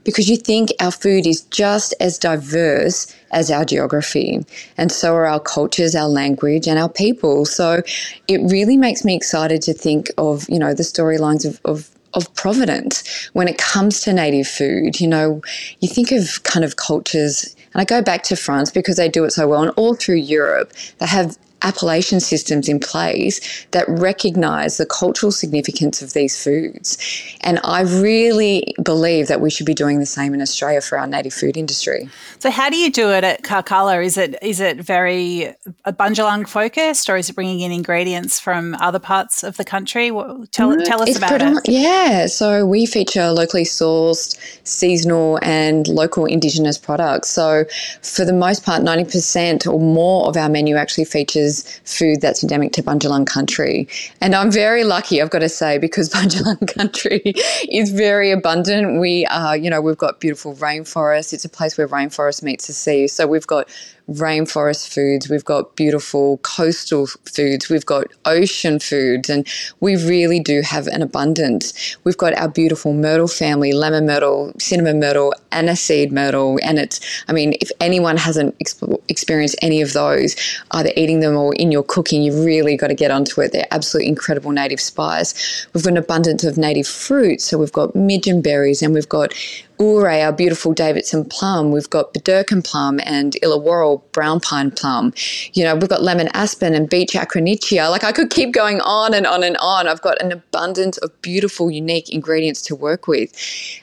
because 0.04 0.30
you 0.30 0.38
think 0.38 0.72
our 0.80 0.92
food 0.92 1.28
is 1.28 1.42
just 1.52 1.94
as 2.00 2.18
diverse 2.18 3.14
as 3.32 3.52
our 3.52 3.66
geography. 3.66 4.44
And 4.78 4.90
so 4.90 5.14
are 5.14 5.26
our 5.26 5.42
cultures, 5.42 5.96
our 5.96 6.08
language, 6.08 6.66
and 6.66 6.80
our 6.80 6.88
people. 6.88 7.44
So 7.46 7.82
it 8.30 8.40
really 8.50 8.78
makes 8.78 9.04
me 9.04 9.14
excited 9.16 9.62
to 9.64 9.74
think 9.74 10.10
of, 10.18 10.50
you 10.50 10.58
know, 10.60 10.74
the 10.74 10.84
storylines 10.84 11.46
of, 11.46 11.60
of 11.66 11.90
of 12.14 12.34
provenance 12.36 13.30
when 13.34 13.48
it 13.50 13.58
comes 13.58 14.00
to 14.02 14.14
native 14.14 14.48
food. 14.48 15.00
You 15.00 15.08
know, 15.08 15.42
you 15.82 15.90
think 15.90 16.12
of 16.12 16.42
kind 16.44 16.64
of 16.64 16.78
cultures, 16.78 17.54
and 17.74 17.82
I 17.82 17.86
go 17.86 18.02
back 18.02 18.24
to 18.24 18.36
France 18.38 18.72
because 18.72 18.96
they 18.96 19.10
do 19.10 19.26
it 19.26 19.32
so 19.32 19.46
well, 19.48 19.62
and 19.62 19.72
all 19.72 19.94
through 19.94 20.16
Europe, 20.16 20.72
they 21.00 21.06
have 21.06 21.38
appellation 21.62 22.20
systems 22.20 22.70
in 22.70 22.80
place 22.80 23.66
that 23.72 23.86
recognize 23.88 24.78
the 24.78 24.86
cultural 24.86 25.32
significance 25.32 26.02
of 26.02 26.14
these 26.14 26.42
foods. 26.42 26.98
And 27.42 27.60
I 27.64 27.82
really 27.82 28.74
believe 28.84 29.28
that 29.28 29.42
we 29.42 29.50
should 29.50 29.66
be 29.66 29.74
doing 29.74 30.00
the 30.00 30.06
same 30.06 30.34
in 30.34 30.42
Australia 30.42 30.82
for 30.82 30.98
our 30.98 31.08
native 31.08 31.34
food 31.34 31.58
industry. 31.58 32.10
So, 32.40 32.52
how 32.52 32.70
do 32.70 32.78
you 32.78 32.92
do 32.92 33.12
it 33.12 33.24
at 33.24 33.44
Karkalla? 33.44 34.04
Is 34.04 34.18
it 34.18 34.38
is 34.42 34.60
it 34.60 34.78
very 34.78 35.54
Bundjalung 35.86 36.48
focused, 36.48 37.10
or 37.10 37.18
is 37.18 37.30
it 37.30 37.34
bringing 37.34 37.62
in 37.62 37.72
ingredients 37.72 38.40
from 38.40 38.76
other 38.76 39.00
parts 39.00 39.44
of 39.44 39.58
the 39.58 39.66
country? 39.66 40.10
Tell, 40.10 40.76
mm, 40.76 40.84
tell 40.86 41.02
us 41.02 41.18
about 41.18 41.42
it. 41.42 41.68
Yeah, 41.68 42.28
so 42.28 42.66
we 42.66 42.86
feature 42.86 43.32
locally 43.32 43.64
sourced, 43.64 44.38
seasonal, 44.64 45.40
and 45.42 45.88
local 45.88 46.26
Indigenous 46.26 46.78
products. 46.78 47.30
So, 47.30 47.66
for 48.02 48.26
the 48.26 48.34
most 48.34 48.64
part, 48.64 48.84
90% 48.84 49.72
or 49.72 49.80
more 49.80 50.28
of 50.28 50.38
our 50.38 50.50
menu 50.50 50.76
actually 50.76 51.06
features 51.06 51.47
food 51.84 52.22
that's 52.22 52.44
endemic 52.44 52.74
to 52.74 52.84
Bundjalung 52.84 53.26
country. 53.26 53.88
And 54.22 54.36
I'm 54.36 54.52
very 54.52 54.84
lucky, 54.84 55.22
I've 55.22 55.30
got 55.30 55.40
to 55.40 55.50
say, 55.50 55.78
because 55.78 56.10
Bundjalung 56.18 56.68
country 56.76 57.22
is 57.70 57.92
very 57.92 58.32
abundant. 58.32 59.00
We 59.00 59.26
are, 59.28 59.56
you 59.58 59.70
know, 59.70 59.82
we've 59.82 59.98
got 59.98 60.20
beautiful 60.20 60.56
rainforests. 60.56 61.34
It's 61.34 61.46
a 61.46 61.50
place 61.50 61.78
where 61.78 61.88
rainforest 61.88 62.44
meets 62.44 62.68
the 62.68 62.74
sea. 62.74 63.08
So 63.08 63.28
we've 63.28 63.48
got 63.48 63.70
rainforest 64.10 64.94
foods, 64.94 65.30
we've 65.30 65.46
got 65.46 65.76
beautiful 65.76 66.38
coastal 66.40 67.08
foods, 67.26 67.70
we've 67.70 67.86
got 67.86 68.08
ocean 68.26 68.80
foods, 68.80 69.30
and 69.30 69.48
we 69.80 69.96
really 69.96 70.40
do 70.40 70.62
have 70.62 70.88
an 70.88 71.02
abundance. 71.02 71.98
We've 72.04 72.18
got 72.18 72.34
our 72.38 72.48
beautiful 72.48 72.94
myrtle 72.94 73.28
family, 73.28 73.74
lemon 73.74 74.06
myrtle, 74.06 74.54
cinnamon 74.60 75.00
myrtle, 75.00 75.34
aniseed 75.52 76.12
myrtle, 76.12 76.60
and 76.64 76.80
it's, 76.80 77.00
I 77.28 77.34
mean, 77.34 77.54
if 77.60 77.70
anyone 77.82 78.18
hasn't 78.18 78.58
exp- 78.60 79.02
experienced 79.10 79.58
any 79.62 79.82
of 79.82 79.94
those, 79.94 80.36
either 80.72 80.92
eating 80.96 81.20
them 81.20 81.36
or 81.36 81.54
in 81.56 81.72
your 81.72 81.84
cooking, 81.84 82.24
you've 82.24 82.46
really 82.46 82.78
got 82.78 82.88
to 82.88 82.96
get 82.96 83.12
onto 83.12 83.42
it. 83.42 83.52
They're 83.52 83.68
absolutely 83.72 84.10
incredible 84.10 84.52
native 84.52 84.80
spice. 84.80 85.68
We've 85.74 85.84
got 85.84 85.92
an 85.92 85.98
abundance 85.98 86.44
of 86.44 86.58
native 86.58 86.88
fruits, 86.88 87.44
so 87.44 87.58
we've 87.58 87.72
got 87.72 87.94
midgeon 87.94 88.42
berries 88.42 88.82
and 88.82 88.94
we've 88.94 89.10
got 89.10 89.34
Ooray, 89.80 90.26
our 90.26 90.34
beautiful 90.34 90.74
Davidson 90.74 91.26
plum. 91.26 91.72
We've 91.72 91.90
got 91.90 92.14
Burdekin 92.14 92.64
plum 92.64 93.00
and 93.04 93.34
Illawarra 93.44 94.02
brown 94.12 94.40
pine 94.40 94.72
plum. 94.72 95.14
You 95.54 95.64
know, 95.64 95.76
we've 95.76 95.90
got 95.90 96.02
lemon 96.02 96.30
aspen 96.34 96.74
and 96.74 96.90
beech 96.90 97.14
acronychia. 97.14 97.92
Like 97.92 98.04
I 98.04 98.12
could 98.12 98.32
keep 98.32 98.54
going 98.54 98.82
on 98.82 99.14
and 99.14 99.28
on 99.28 99.44
and 99.44 99.56
on. 99.58 99.88
I've 99.88 100.02
got 100.02 100.20
an 100.22 100.32
abundance 100.32 100.98
of 100.98 101.22
beautiful, 101.22 101.70
unique 101.70 102.10
ingredients 102.10 102.62
to 102.64 102.76
work 102.76 103.08
with. 103.08 103.32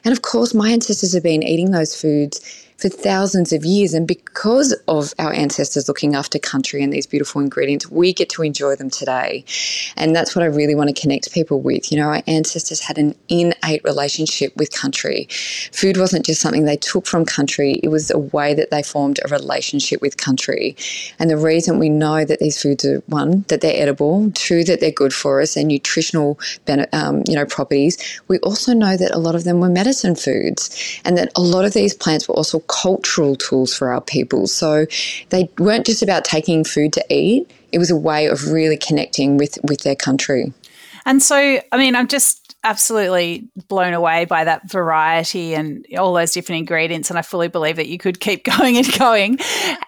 And 0.04 0.12
of 0.12 0.22
course, 0.22 0.52
my 0.52 0.70
ancestors 0.70 1.12
have 1.14 1.22
been 1.22 1.44
eating 1.44 1.70
those 1.70 1.94
foods 1.94 2.63
for 2.76 2.88
thousands 2.88 3.52
of 3.52 3.64
years. 3.64 3.94
And 3.94 4.06
because 4.06 4.72
of 4.88 5.14
our 5.18 5.32
ancestors 5.32 5.88
looking 5.88 6.14
after 6.14 6.38
country 6.38 6.82
and 6.82 6.92
these 6.92 7.06
beautiful 7.06 7.40
ingredients, 7.40 7.90
we 7.90 8.12
get 8.12 8.28
to 8.30 8.42
enjoy 8.42 8.76
them 8.76 8.90
today. 8.90 9.44
And 9.96 10.14
that's 10.14 10.34
what 10.34 10.42
I 10.42 10.46
really 10.46 10.74
want 10.74 10.94
to 10.94 11.00
connect 11.00 11.32
people 11.32 11.60
with. 11.60 11.90
You 11.92 11.98
know, 11.98 12.08
our 12.08 12.22
ancestors 12.26 12.80
had 12.80 12.98
an 12.98 13.14
innate 13.28 13.84
relationship 13.84 14.56
with 14.56 14.72
country. 14.72 15.28
Food 15.72 15.96
wasn't 15.96 16.26
just 16.26 16.40
something 16.40 16.64
they 16.64 16.76
took 16.76 17.06
from 17.06 17.24
country, 17.24 17.80
it 17.82 17.88
was 17.88 18.10
a 18.10 18.18
way 18.18 18.54
that 18.54 18.70
they 18.70 18.82
formed 18.82 19.20
a 19.24 19.28
relationship 19.28 20.00
with 20.00 20.16
country. 20.16 20.76
And 21.18 21.30
the 21.30 21.36
reason 21.36 21.78
we 21.78 21.88
know 21.88 22.24
that 22.24 22.40
these 22.40 22.60
foods 22.60 22.84
are 22.84 22.98
one, 23.06 23.44
that 23.48 23.60
they're 23.60 23.80
edible, 23.80 24.30
two, 24.32 24.64
that 24.64 24.80
they're 24.80 24.90
good 24.90 25.14
for 25.14 25.40
us 25.40 25.56
and 25.56 25.68
nutritional 25.68 26.38
um, 26.92 27.22
you 27.28 27.34
know, 27.34 27.46
properties, 27.46 27.98
we 28.28 28.38
also 28.40 28.72
know 28.72 28.96
that 28.96 29.14
a 29.14 29.18
lot 29.18 29.34
of 29.34 29.44
them 29.44 29.60
were 29.60 29.68
medicine 29.68 30.14
foods 30.14 31.00
and 31.04 31.16
that 31.16 31.30
a 31.36 31.40
lot 31.40 31.64
of 31.64 31.72
these 31.72 31.94
plants 31.94 32.28
were 32.28 32.34
also 32.34 32.58
cultural 32.68 33.36
tools 33.36 33.74
for 33.74 33.92
our 33.92 34.00
people. 34.00 34.46
So 34.46 34.86
they 35.30 35.50
weren't 35.58 35.86
just 35.86 36.02
about 36.02 36.24
taking 36.24 36.64
food 36.64 36.92
to 36.94 37.04
eat, 37.10 37.50
it 37.72 37.78
was 37.78 37.90
a 37.90 37.96
way 37.96 38.26
of 38.26 38.52
really 38.52 38.76
connecting 38.76 39.36
with, 39.36 39.58
with 39.64 39.80
their 39.80 39.96
country. 39.96 40.52
And 41.06 41.22
so, 41.22 41.60
I 41.70 41.76
mean, 41.76 41.96
I'm 41.96 42.08
just 42.08 42.43
absolutely 42.64 43.48
blown 43.68 43.92
away 43.92 44.24
by 44.24 44.42
that 44.44 44.70
variety 44.70 45.54
and 45.54 45.86
all 45.98 46.14
those 46.14 46.32
different 46.32 46.60
ingredients 46.60 47.10
and 47.10 47.18
I 47.18 47.22
fully 47.22 47.48
believe 47.48 47.76
that 47.76 47.88
you 47.88 47.98
could 47.98 48.18
keep 48.20 48.44
going 48.58 48.76
and 48.76 48.98
going. 48.98 49.38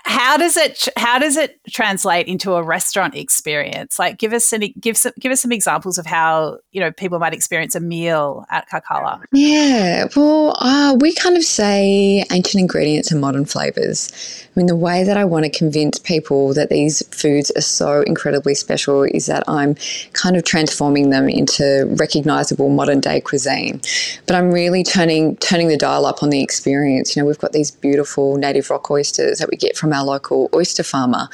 How 0.05 0.37
does 0.37 0.57
it 0.57 0.89
how 0.97 1.19
does 1.19 1.37
it 1.37 1.59
translate 1.71 2.29
into 2.29 2.55
a 2.55 2.63
restaurant 2.63 3.15
experience? 3.15 3.99
Like 3.99 4.19
give 4.19 4.33
us 4.33 4.53
any 4.53 4.75
give 4.79 4.97
some 4.97 5.13
give 5.19 5.33
us 5.33 5.41
some 5.41 5.53
examples 5.53 5.99
of 5.99 6.07
how 6.07 6.59
you 6.73 6.81
know 6.81 6.93
people 6.93 7.19
might 7.19 7.33
experience 7.33 7.75
a 7.75 7.81
meal 7.81 8.45
at 8.51 8.69
Karkalla 8.69 9.23
yeah 9.33 10.07
well 10.15 10.57
uh, 10.61 10.97
we 11.01 11.15
kind 11.15 11.37
of 11.37 11.43
say 11.43 12.25
ancient 12.31 12.61
ingredients 12.61 13.11
and 13.11 13.21
modern 13.21 13.47
flavors. 13.47 14.13
I 14.55 14.61
mean 14.61 14.67
the 14.67 14.77
way 14.77 15.03
that 15.03 15.17
I 15.17 15.25
want 15.25 15.45
to 15.45 15.51
convince 15.51 15.99
people 15.99 16.53
that 16.55 16.69
these 16.69 17.07
foods 17.09 17.51
are 17.57 17.63
so 17.63 18.03
incredibly 18.03 18.55
special 18.55 19.05
is 19.05 19.27
that 19.27 19.45
I'm 19.49 19.77
kind 20.13 20.37
of 20.37 20.45
transforming 20.45 21.11
them 21.11 21.29
into 21.29 21.87
recognizable 21.99 22.66
modern 22.71 23.01
day 23.01 23.21
cuisine. 23.21 23.81
But 24.27 24.37
I'm 24.37 24.51
really 24.51 24.83
turning 24.83 25.37
turning 25.37 25.69
the 25.69 25.77
dial 25.77 26.07
up 26.07 26.23
on 26.23 26.31
the 26.31 26.43
experience. 26.43 27.15
You 27.15 27.23
know, 27.23 27.27
we've 27.27 27.39
got 27.39 27.53
these 27.53 27.71
beautiful 27.71 28.37
native 28.37 28.71
rock 28.71 28.91
oysters 28.91 29.39
that 29.39 29.51
we 29.51 29.57
get 29.57 29.77
from 29.77 29.93
our 29.93 30.05
local 30.05 30.51
oyster 30.55 30.83
farmer 30.83 31.29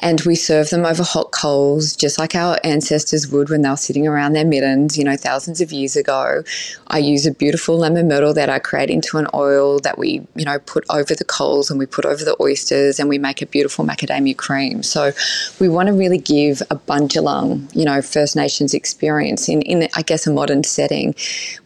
and 0.00 0.20
we 0.22 0.34
serve 0.34 0.70
them 0.70 0.84
over 0.84 1.02
hot 1.02 1.32
coals, 1.32 1.94
just 1.96 2.18
like 2.18 2.34
our 2.34 2.58
ancestors 2.64 3.28
would 3.28 3.48
when 3.48 3.62
they 3.62 3.70
were 3.70 3.76
sitting 3.76 4.06
around 4.06 4.32
their 4.32 4.44
middens, 4.44 4.98
you 4.98 5.04
know, 5.04 5.16
thousands 5.16 5.60
of 5.60 5.72
years 5.72 5.96
ago. 5.96 6.42
I 6.88 6.98
use 6.98 7.26
a 7.26 7.30
beautiful 7.32 7.78
lemon 7.78 8.08
myrtle 8.08 8.34
that 8.34 8.50
I 8.50 8.58
create 8.58 8.90
into 8.90 9.18
an 9.18 9.26
oil 9.32 9.78
that 9.80 9.98
we, 9.98 10.26
you 10.34 10.44
know, 10.44 10.58
put 10.60 10.84
over 10.90 11.14
the 11.14 11.24
coals 11.24 11.70
and 11.70 11.78
we 11.78 11.86
put 11.86 12.04
over 12.04 12.24
the 12.24 12.36
oysters 12.40 12.98
and 12.98 13.08
we 13.08 13.18
make 13.18 13.40
a 13.40 13.46
beautiful 13.46 13.84
macadamia 13.84 14.36
cream. 14.36 14.82
So 14.82 15.12
we 15.60 15.68
want 15.68 15.86
to 15.86 15.94
really 15.94 16.18
give 16.18 16.60
a 16.70 16.76
Bundjalung, 16.76 17.74
you 17.74 17.84
know, 17.84 18.02
First 18.02 18.36
Nations 18.36 18.74
experience 18.74 19.48
in, 19.48 19.62
in 19.62 19.88
I 19.94 20.02
guess, 20.02 20.26
a 20.26 20.32
modern 20.32 20.64
setting. 20.64 21.14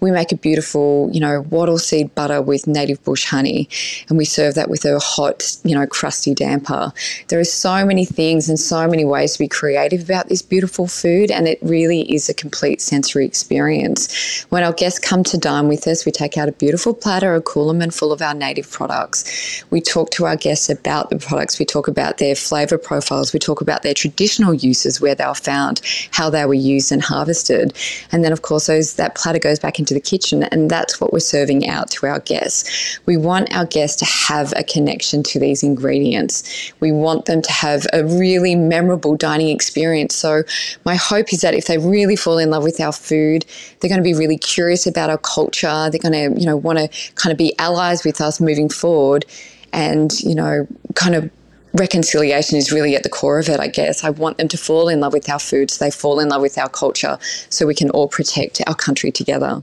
We 0.00 0.11
make 0.11 0.32
a 0.32 0.37
beautiful, 0.37 1.11
you 1.12 1.20
know, 1.20 1.42
wattle 1.50 1.78
seed 1.78 2.14
butter 2.14 2.40
with 2.40 2.66
native 2.66 3.02
bush 3.04 3.25
honey 3.25 3.68
and 4.08 4.18
we 4.18 4.25
serve 4.25 4.54
that 4.54 4.70
with 4.70 4.85
a 4.85 4.99
hot, 4.99 5.56
you 5.64 5.75
know, 5.75 5.87
crusty 5.87 6.35
damper. 6.35 6.92
There 7.28 7.40
are 7.40 7.44
so 7.44 7.85
many 7.85 8.04
things 8.18 8.48
and 8.48 8.58
so 8.58 8.88
many 8.88 9.04
ways 9.04 9.34
to 9.34 9.38
be 9.38 9.46
creative 9.46 10.02
about 10.02 10.28
this 10.28 10.42
beautiful 10.42 10.88
food, 10.88 11.30
and 11.30 11.46
it 11.46 11.56
really 11.62 12.00
is 12.12 12.28
a 12.28 12.34
complete 12.34 12.80
sensory 12.80 13.25
experience. 13.25 14.44
When 14.48 14.64
our 14.64 14.72
guests 14.72 14.98
come 14.98 15.22
to 15.22 15.38
dine 15.38 15.68
with 15.68 15.87
us, 15.87 16.04
we 16.04 16.10
take 16.10 16.37
out 16.37 16.48
a 16.48 16.52
beautiful 16.64 16.94
platter, 16.94 17.37
a 17.37 17.40
coolamon 17.40 17.94
full 17.94 18.12
of 18.12 18.20
our 18.20 18.34
native 18.34 18.68
products. 18.72 19.64
We 19.70 19.80
talk 19.80 20.10
to 20.16 20.26
our 20.26 20.34
guests 20.34 20.68
about 20.68 21.10
the 21.10 21.18
products, 21.20 21.60
we 21.60 21.64
talk 21.64 21.87
about 21.87 22.18
their 22.18 22.34
flavour 22.34 22.76
profiles, 22.76 23.32
we 23.32 23.38
talk 23.38 23.60
about 23.60 23.84
their 23.84 23.94
traditional 23.94 24.52
uses, 24.52 25.00
where 25.00 25.14
they 25.14 25.25
were 25.25 25.34
found, 25.34 25.80
how 26.10 26.28
they 26.28 26.44
were 26.44 26.54
used 26.54 26.90
and 26.90 27.00
harvested. 27.00 27.72
And 28.10 28.25
then, 28.25 28.32
of 28.32 28.42
course, 28.42 28.66
those, 28.66 28.94
that 28.94 29.14
platter 29.14 29.38
goes 29.38 29.60
back 29.60 29.78
into 29.78 29.94
the 29.94 30.00
kitchen, 30.00 30.42
and 30.42 30.68
that's 30.68 31.00
what 31.00 31.12
we're 31.12 31.20
serving 31.20 31.68
out 31.68 31.88
to 31.92 32.06
our 32.08 32.18
guests. 32.18 32.98
We 33.06 33.16
want 33.16 33.54
our 33.54 33.66
guests 33.66 33.96
to 34.00 34.06
have 34.32 34.52
a 34.56 34.64
connection 34.64 35.22
to 35.22 35.38
these 35.38 35.62
ingredients. 35.62 36.72
We 36.80 36.90
want 36.90 37.26
them 37.26 37.42
to 37.42 37.52
have 37.52 37.87
a 37.92 38.07
really 38.08 38.54
memorable 38.54 39.16
dining 39.16 39.48
experience. 39.48 40.14
So, 40.14 40.42
my 40.84 40.96
hope 40.96 41.32
is 41.32 41.40
that 41.42 41.54
if 41.54 41.66
they 41.66 41.78
really 41.78 42.16
fall 42.16 42.38
in 42.38 42.50
love 42.50 42.62
with 42.62 42.80
our 42.80 42.92
food, 42.92 43.44
they're 43.80 43.88
going 43.88 44.00
to 44.00 44.04
be 44.04 44.14
really 44.14 44.38
curious 44.38 44.86
about 44.86 45.10
our 45.10 45.18
culture. 45.18 45.88
They're 45.90 46.00
going 46.00 46.34
to, 46.34 46.40
you 46.40 46.46
know, 46.46 46.56
want 46.56 46.78
to 46.78 46.88
kind 47.14 47.32
of 47.32 47.38
be 47.38 47.56
allies 47.58 48.04
with 48.04 48.20
us 48.20 48.40
moving 48.40 48.68
forward. 48.68 49.24
And, 49.72 50.18
you 50.20 50.34
know, 50.34 50.66
kind 50.94 51.14
of 51.14 51.30
reconciliation 51.74 52.56
is 52.56 52.72
really 52.72 52.96
at 52.96 53.02
the 53.02 53.08
core 53.08 53.38
of 53.38 53.48
it, 53.48 53.60
I 53.60 53.68
guess. 53.68 54.04
I 54.04 54.10
want 54.10 54.38
them 54.38 54.48
to 54.48 54.56
fall 54.56 54.88
in 54.88 55.00
love 55.00 55.12
with 55.12 55.28
our 55.28 55.38
food 55.38 55.70
so 55.70 55.84
they 55.84 55.90
fall 55.90 56.20
in 56.20 56.28
love 56.28 56.42
with 56.42 56.58
our 56.58 56.68
culture 56.68 57.18
so 57.50 57.66
we 57.66 57.74
can 57.74 57.90
all 57.90 58.08
protect 58.08 58.60
our 58.66 58.74
country 58.74 59.12
together. 59.12 59.62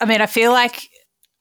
I 0.00 0.04
mean, 0.04 0.20
I 0.20 0.26
feel 0.26 0.52
like 0.52 0.88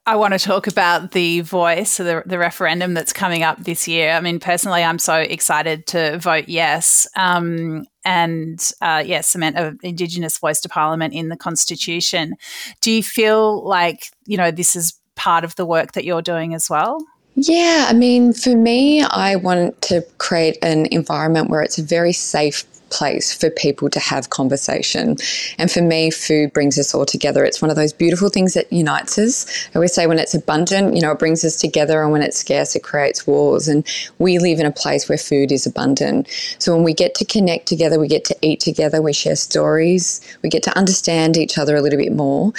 I 0.08 0.16
want 0.16 0.34
to 0.34 0.40
talk 0.40 0.68
about 0.68 1.12
the 1.12 1.42
voice, 1.42 1.98
the, 1.98 2.24
the 2.26 2.40
referendum 2.40 2.94
that's 2.94 3.12
coming 3.12 3.44
up 3.44 3.66
this 3.66 3.90
year. 3.90 4.12
I 4.12 4.22
mean, 4.22 4.40
personally, 4.40 4.82
I'm 4.82 5.00
so 5.00 5.16
excited 5.16 5.86
to 5.88 6.18
vote 6.18 6.46
yes. 6.48 7.10
Um, 7.18 7.86
and 8.06 8.72
uh, 8.82 9.04
yeah, 9.06 9.20
cement 9.20 9.58
an 9.58 9.78
Indigenous 9.84 10.38
voice 10.38 10.62
to 10.62 10.70
Parliament 10.70 11.14
in 11.14 11.28
the 11.28 11.36
Constitution. 11.36 12.36
Do 12.80 12.90
you 12.90 13.04
feel 13.04 13.68
like, 13.68 14.12
you 14.26 14.38
know, 14.38 14.50
this 14.50 14.78
is 14.78 14.94
part 15.16 15.44
of 15.44 15.56
the 15.58 15.66
work 15.66 15.92
that 15.92 16.06
you're 16.06 16.22
doing 16.22 16.54
as 16.54 16.70
well? 16.70 17.06
Yeah, 17.36 17.88
I 17.90 17.94
mean, 17.94 18.32
for 18.32 18.56
me, 18.56 19.04
I 19.04 19.36
want 19.36 19.82
to 19.84 20.04
create 20.20 20.58
an 20.62 20.86
environment 20.86 21.50
where 21.50 21.62
it's 21.62 21.78
a 21.78 21.84
very 21.84 22.14
safe 22.14 22.64
place 22.90 23.34
for 23.34 23.50
people 23.50 23.90
to 23.90 24.00
have 24.00 24.30
conversation. 24.30 25.18
And 25.58 25.72
for 25.72 25.82
me, 25.82 26.12
food 26.12 26.54
brings 26.54 26.78
us 26.78 26.94
all 26.94 27.06
together. 27.06 27.44
It's 27.46 27.62
one 27.62 27.70
of 27.70 27.78
those 27.78 27.94
beautiful 27.94 28.30
things 28.30 28.54
that 28.54 28.72
unites 28.72 29.18
us. 29.18 29.68
I 29.68 29.76
always 29.76 29.94
say 29.94 30.08
when 30.08 30.20
it's 30.20 30.34
abundant, 30.34 30.96
you 30.96 31.02
know, 31.02 31.12
it 31.12 31.20
brings 31.20 31.44
us 31.44 31.56
together, 31.56 32.02
and 32.02 32.12
when 32.12 32.22
it's 32.22 32.38
scarce, 32.38 32.76
it 32.76 32.84
creates 32.84 33.28
wars. 33.28 33.68
And 33.68 33.86
we 34.20 34.40
live 34.40 34.60
in 34.60 34.66
a 34.66 34.72
place 34.72 35.08
where 35.10 35.18
food 35.18 35.52
is 35.52 35.66
abundant. 35.66 36.28
So 36.60 36.74
when 36.74 36.84
we 36.84 36.94
get 36.94 37.16
to 37.16 37.26
connect 37.26 37.68
together, 37.68 38.00
we 38.00 38.08
get 38.08 38.26
to 38.26 38.36
eat 38.42 38.60
together, 38.60 39.02
we 39.02 39.14
share 39.14 39.36
stories, 39.36 40.22
we 40.42 40.50
get 40.50 40.64
to 40.64 40.78
understand 40.78 41.38
each 41.38 41.58
other 41.58 41.76
a 41.76 41.82
little 41.82 42.00
bit 42.00 42.14
more 42.14 42.54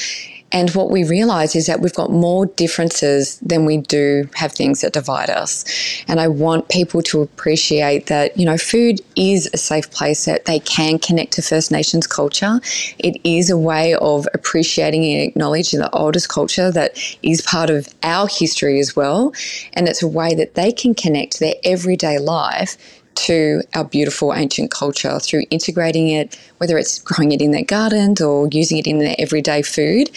And 0.50 0.70
what 0.70 0.90
we 0.90 1.04
realize 1.04 1.54
is 1.54 1.66
that 1.66 1.80
we've 1.80 1.94
got 1.94 2.10
more 2.10 2.46
differences 2.46 3.38
than 3.40 3.66
we 3.66 3.78
do 3.78 4.28
have 4.34 4.52
things 4.52 4.80
that 4.80 4.92
divide 4.92 5.28
us. 5.28 5.64
And 6.08 6.20
I 6.20 6.28
want 6.28 6.68
people 6.68 7.02
to 7.02 7.20
appreciate 7.20 8.06
that, 8.06 8.36
you 8.36 8.46
know, 8.46 8.56
food 8.56 9.00
is 9.14 9.50
a 9.52 9.58
safe 9.58 9.90
place 9.90 10.24
that 10.24 10.46
they 10.46 10.60
can 10.60 10.98
connect 10.98 11.32
to 11.32 11.42
First 11.42 11.70
Nations 11.70 12.06
culture. 12.06 12.60
It 12.98 13.20
is 13.24 13.50
a 13.50 13.58
way 13.58 13.94
of 13.94 14.26
appreciating 14.32 15.04
and 15.04 15.28
acknowledging 15.28 15.80
the 15.80 15.90
oldest 15.90 16.28
culture 16.28 16.70
that 16.70 16.98
is 17.22 17.42
part 17.42 17.68
of 17.68 17.88
our 18.02 18.26
history 18.26 18.80
as 18.80 18.96
well. 18.96 19.32
And 19.74 19.86
it's 19.86 20.02
a 20.02 20.08
way 20.08 20.34
that 20.34 20.54
they 20.54 20.72
can 20.72 20.94
connect 20.94 21.40
their 21.40 21.54
everyday 21.64 22.18
life 22.18 22.76
to 23.18 23.62
our 23.74 23.84
beautiful 23.84 24.34
ancient 24.34 24.70
culture 24.70 25.18
through 25.18 25.42
integrating 25.50 26.08
it, 26.08 26.38
whether 26.58 26.78
it's 26.78 27.00
growing 27.00 27.32
it 27.32 27.40
in 27.40 27.50
their 27.50 27.64
gardens 27.64 28.20
or 28.20 28.48
using 28.50 28.78
it 28.78 28.86
in 28.86 28.98
their 28.98 29.14
everyday 29.18 29.62
food. 29.62 30.10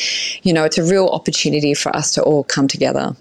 You 0.43 0.53
know, 0.53 0.63
it's 0.63 0.77
a 0.77 0.83
real 0.83 1.07
opportunity 1.07 1.73
for 1.73 1.95
us 1.95 2.11
to 2.13 2.23
all 2.23 2.43
come 2.43 2.67
together. 2.67 3.15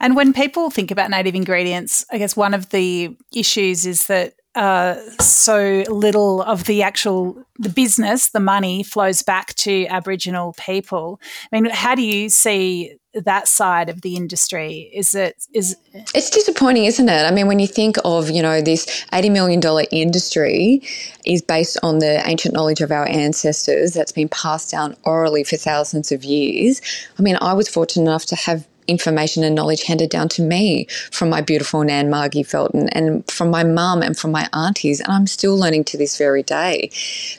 And 0.00 0.16
when 0.16 0.32
people 0.32 0.70
think 0.70 0.90
about 0.90 1.10
native 1.10 1.34
ingredients, 1.34 2.04
I 2.10 2.18
guess 2.18 2.36
one 2.36 2.54
of 2.54 2.70
the 2.70 3.16
issues 3.34 3.86
is 3.86 4.06
that 4.06 4.34
uh, 4.54 4.96
so 5.20 5.82
little 5.88 6.42
of 6.42 6.64
the 6.64 6.82
actual 6.82 7.44
the 7.58 7.68
business, 7.68 8.30
the 8.30 8.40
money 8.40 8.82
flows 8.82 9.22
back 9.22 9.54
to 9.54 9.86
Aboriginal 9.86 10.54
people. 10.58 11.20
I 11.52 11.60
mean, 11.60 11.70
how 11.72 11.94
do 11.94 12.02
you 12.02 12.28
see 12.28 12.96
that 13.14 13.48
side 13.48 13.88
of 13.88 14.02
the 14.02 14.16
industry? 14.16 14.90
Is 14.92 15.14
it 15.14 15.46
is 15.52 15.76
it's 16.14 16.30
disappointing, 16.30 16.84
isn't 16.84 17.08
it? 17.08 17.24
I 17.24 17.30
mean, 17.30 17.46
when 17.46 17.58
you 17.58 17.66
think 17.66 17.96
of 18.04 18.30
you 18.30 18.42
know 18.42 18.60
this 18.60 19.04
eighty 19.12 19.30
million 19.30 19.60
dollar 19.60 19.84
industry 19.90 20.82
is 21.24 21.42
based 21.42 21.78
on 21.82 22.00
the 22.00 22.26
ancient 22.28 22.54
knowledge 22.54 22.80
of 22.80 22.90
our 22.90 23.06
ancestors 23.08 23.94
that's 23.94 24.12
been 24.12 24.28
passed 24.28 24.70
down 24.70 24.96
orally 25.04 25.44
for 25.44 25.56
thousands 25.56 26.12
of 26.12 26.24
years. 26.24 26.80
I 27.18 27.22
mean, 27.22 27.36
I 27.40 27.52
was 27.52 27.68
fortunate 27.68 28.02
enough 28.02 28.26
to 28.26 28.36
have 28.36 28.66
information 28.86 29.44
and 29.44 29.54
knowledge 29.54 29.84
handed 29.84 30.10
down 30.10 30.28
to 30.30 30.42
me 30.42 30.86
from 31.10 31.30
my 31.30 31.40
beautiful 31.40 31.82
Nan 31.82 32.10
Margie 32.10 32.42
Felton 32.42 32.88
and 32.90 33.28
from 33.30 33.50
my 33.50 33.64
mum 33.64 34.02
and 34.02 34.16
from 34.16 34.30
my 34.30 34.48
aunties, 34.52 35.00
and 35.00 35.12
I'm 35.12 35.26
still 35.26 35.56
learning 35.56 35.84
to 35.84 35.98
this 35.98 36.18
very 36.18 36.42
day. 36.42 36.90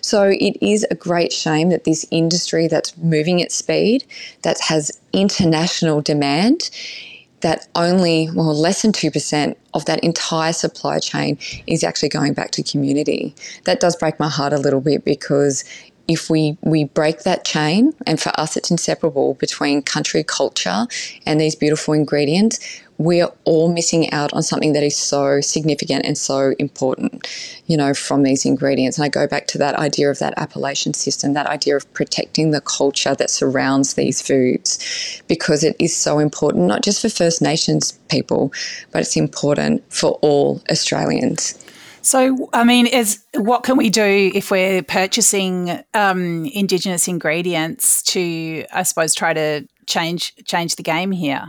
So 0.02 0.24
it 0.30 0.58
is 0.62 0.86
a 0.90 0.96
great 0.96 1.32
shame 1.32 1.70
that 1.70 1.84
this 1.84 2.06
industry 2.12 2.68
that's 2.68 2.98
moving 2.98 3.42
at 3.42 3.52
speed, 3.52 4.06
that 4.44 4.60
has 4.62 4.92
international 5.14 6.02
demand, 6.02 6.70
that 7.42 7.68
only, 7.76 8.30
well, 8.34 8.56
less 8.56 8.82
than 8.82 8.92
2% 8.92 9.56
of 9.74 9.86
that 9.86 10.04
entire 10.04 10.54
supply 10.54 11.00
chain 11.00 11.38
is 11.68 11.84
actually 11.84 12.10
going 12.10 12.34
back 12.34 12.52
to 12.52 12.64
community. 12.64 13.36
That 13.66 13.80
does 13.80 13.96
break 13.96 14.20
my 14.20 14.30
heart 14.30 14.54
a 14.54 14.58
little 14.58 14.82
bit 14.82 15.06
because 15.06 15.64
if 16.08 16.30
we, 16.30 16.58
we 16.62 16.84
break 16.84 17.24
that 17.24 17.46
chain, 17.46 17.94
and 18.06 18.20
for 18.20 18.32
us 18.40 18.56
it's 18.58 18.72
inseparable 18.72 19.36
between 19.36 19.82
country 19.82 20.24
culture 20.24 20.88
and 21.26 21.40
these 21.40 21.56
beautiful 21.56 21.94
ingredients, 21.94 22.60
we're 22.98 23.28
all 23.44 23.72
missing 23.72 24.10
out 24.12 24.32
on 24.34 24.42
something 24.42 24.72
that 24.74 24.84
is 24.84 24.98
so 24.98 25.42
significant 25.42 26.06
and 26.06 26.18
so 26.18 26.54
important, 26.60 27.28
you 27.66 27.76
know, 27.76 27.94
from 27.94 28.24
these 28.24 28.46
ingredients. 28.46 28.98
And 28.98 29.04
I 29.06 29.10
go 29.10 29.28
back 29.28 29.48
to 29.48 29.58
that 29.58 29.76
idea 29.76 30.10
of 30.10 30.20
that 30.20 30.34
appellation 30.38 30.94
system, 30.94 31.34
that 31.34 31.48
idea 31.48 31.76
of 31.76 31.92
protecting 31.94 32.52
the 32.52 32.62
culture 32.62 33.14
that 33.16 33.30
surrounds 33.30 33.96
these 33.96 34.22
foods, 34.22 35.22
because 35.28 35.64
it 35.64 35.76
is 35.78 35.96
so 35.96 36.20
important, 36.20 36.68
not 36.68 36.84
just 36.84 37.02
for 37.02 37.10
First 37.10 37.42
Nations 37.42 37.92
people, 38.10 38.54
but 38.92 39.02
it's 39.02 39.18
important 39.18 39.84
for 39.92 40.12
all 40.22 40.62
Australians. 40.72 41.65
So, 42.06 42.50
I 42.54 42.64
mean, 42.64 42.86
is 42.86 43.26
what 43.34 43.64
can 43.64 43.78
we 43.78 43.90
do 43.90 44.32
if 44.36 44.52
we're 44.52 44.84
purchasing 44.84 45.84
um, 45.96 46.46
Indigenous 46.46 47.08
ingredients 47.08 48.04
to, 48.04 48.64
I 48.72 48.84
suppose, 48.84 49.16
try 49.16 49.34
to 49.34 49.68
change 49.88 50.36
change 50.46 50.76
the 50.76 50.84
game 50.84 51.12
here? 51.12 51.48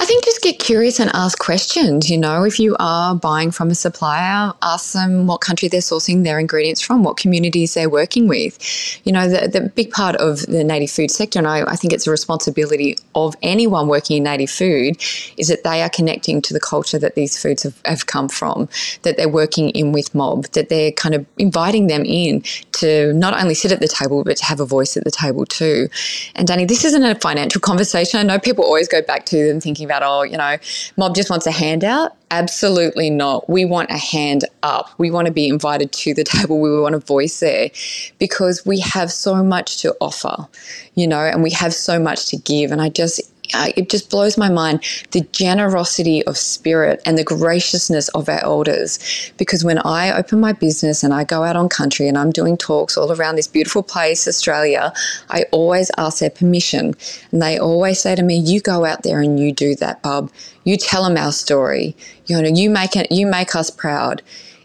I 0.00 0.06
think 0.06 0.24
just 0.24 0.40
get 0.40 0.58
curious 0.58 0.98
and 0.98 1.10
ask 1.12 1.38
questions. 1.38 2.08
You 2.08 2.16
know, 2.16 2.44
if 2.44 2.58
you 2.58 2.74
are 2.80 3.14
buying 3.14 3.50
from 3.50 3.68
a 3.68 3.74
supplier, 3.74 4.50
ask 4.62 4.94
them 4.94 5.26
what 5.26 5.42
country 5.42 5.68
they're 5.68 5.82
sourcing 5.82 6.24
their 6.24 6.38
ingredients 6.38 6.80
from, 6.80 7.04
what 7.04 7.18
communities 7.18 7.74
they're 7.74 7.90
working 7.90 8.26
with. 8.26 8.58
You 9.04 9.12
know, 9.12 9.28
the, 9.28 9.48
the 9.48 9.68
big 9.68 9.90
part 9.90 10.16
of 10.16 10.46
the 10.46 10.64
native 10.64 10.90
food 10.90 11.10
sector, 11.10 11.38
and 11.38 11.46
I, 11.46 11.70
I 11.70 11.76
think 11.76 11.92
it's 11.92 12.06
a 12.06 12.10
responsibility 12.10 12.96
of 13.14 13.34
anyone 13.42 13.88
working 13.88 14.16
in 14.16 14.22
native 14.22 14.48
food, 14.48 14.96
is 15.36 15.48
that 15.48 15.64
they 15.64 15.82
are 15.82 15.90
connecting 15.90 16.40
to 16.42 16.54
the 16.54 16.60
culture 16.60 16.98
that 16.98 17.14
these 17.14 17.36
foods 17.36 17.64
have, 17.64 17.78
have 17.84 18.06
come 18.06 18.30
from, 18.30 18.70
that 19.02 19.18
they're 19.18 19.28
working 19.28 19.68
in 19.70 19.92
with 19.92 20.14
mob, 20.14 20.46
that 20.52 20.70
they're 20.70 20.92
kind 20.92 21.14
of 21.14 21.26
inviting 21.36 21.88
them 21.88 22.06
in 22.06 22.42
to 22.72 23.12
not 23.12 23.38
only 23.38 23.52
sit 23.52 23.70
at 23.70 23.80
the 23.80 23.88
table, 23.88 24.24
but 24.24 24.38
to 24.38 24.46
have 24.46 24.60
a 24.60 24.66
voice 24.66 24.96
at 24.96 25.04
the 25.04 25.10
table 25.10 25.44
too. 25.44 25.90
And 26.36 26.48
Dani, 26.48 26.66
this 26.66 26.86
isn't 26.86 27.04
a 27.04 27.16
financial 27.16 27.60
conversation. 27.70 28.18
I 28.18 28.22
know 28.22 28.38
people 28.38 28.64
always 28.64 28.88
go 28.88 29.02
back 29.02 29.26
to 29.26 29.46
them 29.46 29.60
thinking 29.60 29.89
about, 29.90 30.02
oh, 30.02 30.22
you 30.22 30.36
know, 30.36 30.56
mob 30.96 31.14
just 31.14 31.30
wants 31.30 31.46
a 31.46 31.50
handout. 31.50 32.12
Absolutely 32.30 33.10
not. 33.10 33.48
We 33.50 33.64
want 33.64 33.90
a 33.90 33.98
hand 33.98 34.44
up. 34.62 34.90
We 34.98 35.10
want 35.10 35.26
to 35.26 35.32
be 35.32 35.48
invited 35.48 35.92
to 35.92 36.14
the 36.14 36.24
table. 36.36 36.60
We 36.60 36.80
want 36.80 36.94
a 36.94 37.00
voice 37.00 37.40
there 37.40 37.70
because 38.18 38.64
we 38.64 38.80
have 38.80 39.10
so 39.10 39.42
much 39.42 39.82
to 39.82 39.94
offer, 40.00 40.46
you 40.94 41.06
know, 41.06 41.20
and 41.20 41.42
we 41.42 41.50
have 41.50 41.74
so 41.74 41.98
much 41.98 42.26
to 42.26 42.36
give. 42.36 42.70
And 42.70 42.80
I 42.80 42.88
just, 42.88 43.20
uh, 43.54 43.72
it 43.76 43.88
just 43.88 44.10
blows 44.10 44.36
my 44.38 44.48
mind 44.48 44.82
the 45.10 45.22
generosity 45.32 46.24
of 46.26 46.36
spirit 46.36 47.00
and 47.04 47.16
the 47.16 47.24
graciousness 47.24 48.08
of 48.10 48.28
our 48.28 48.42
elders. 48.44 48.98
Because 49.36 49.64
when 49.64 49.78
I 49.78 50.12
open 50.16 50.40
my 50.40 50.52
business 50.52 51.02
and 51.02 51.12
I 51.12 51.24
go 51.24 51.42
out 51.42 51.56
on 51.56 51.68
country 51.68 52.08
and 52.08 52.18
I'm 52.18 52.30
doing 52.30 52.56
talks 52.56 52.96
all 52.96 53.12
around 53.12 53.36
this 53.36 53.48
beautiful 53.48 53.82
place, 53.82 54.26
Australia, 54.26 54.92
I 55.28 55.44
always 55.52 55.90
ask 55.98 56.18
their 56.18 56.30
permission. 56.30 56.94
And 57.32 57.42
they 57.42 57.58
always 57.58 58.00
say 58.00 58.14
to 58.14 58.22
me, 58.22 58.36
You 58.36 58.60
go 58.60 58.84
out 58.84 59.02
there 59.02 59.20
and 59.20 59.38
you 59.38 59.52
do 59.52 59.74
that, 59.76 60.02
bub. 60.02 60.30
You 60.64 60.76
tell 60.76 61.04
them 61.04 61.16
our 61.16 61.32
story. 61.32 61.96
You 62.26 62.40
know, 62.40 62.48
you 62.48 62.70
make 62.70 62.96
it, 62.96 63.10
you 63.10 63.26
make 63.26 63.54
us 63.54 63.70
proud. 63.70 64.22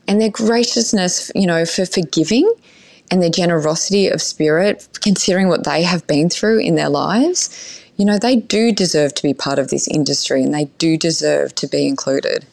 And 0.08 0.22
their 0.22 0.30
graciousness, 0.30 1.32
you 1.34 1.48
know, 1.48 1.66
for 1.66 1.86
forgiving 1.86 2.52
and 3.12 3.22
their 3.22 3.30
generosity 3.30 4.08
of 4.08 4.22
spirit, 4.22 4.88
considering 5.02 5.48
what 5.48 5.64
they 5.64 5.84
have 5.84 6.06
been 6.08 6.30
through 6.30 6.60
in 6.60 6.76
their 6.76 6.90
lives 6.90 7.82
you 7.98 8.06
know, 8.06 8.18
they 8.18 8.36
do 8.36 8.72
deserve 8.72 9.14
to 9.16 9.24
be 9.24 9.34
part 9.34 9.60
of 9.60 9.70
this 9.70 9.88
industry 9.88 10.44
and 10.44 10.54
they 10.54 10.66
do 10.78 10.98
deserve 10.98 11.56
to 11.56 11.68
be 11.68 11.88
included. 11.88 12.46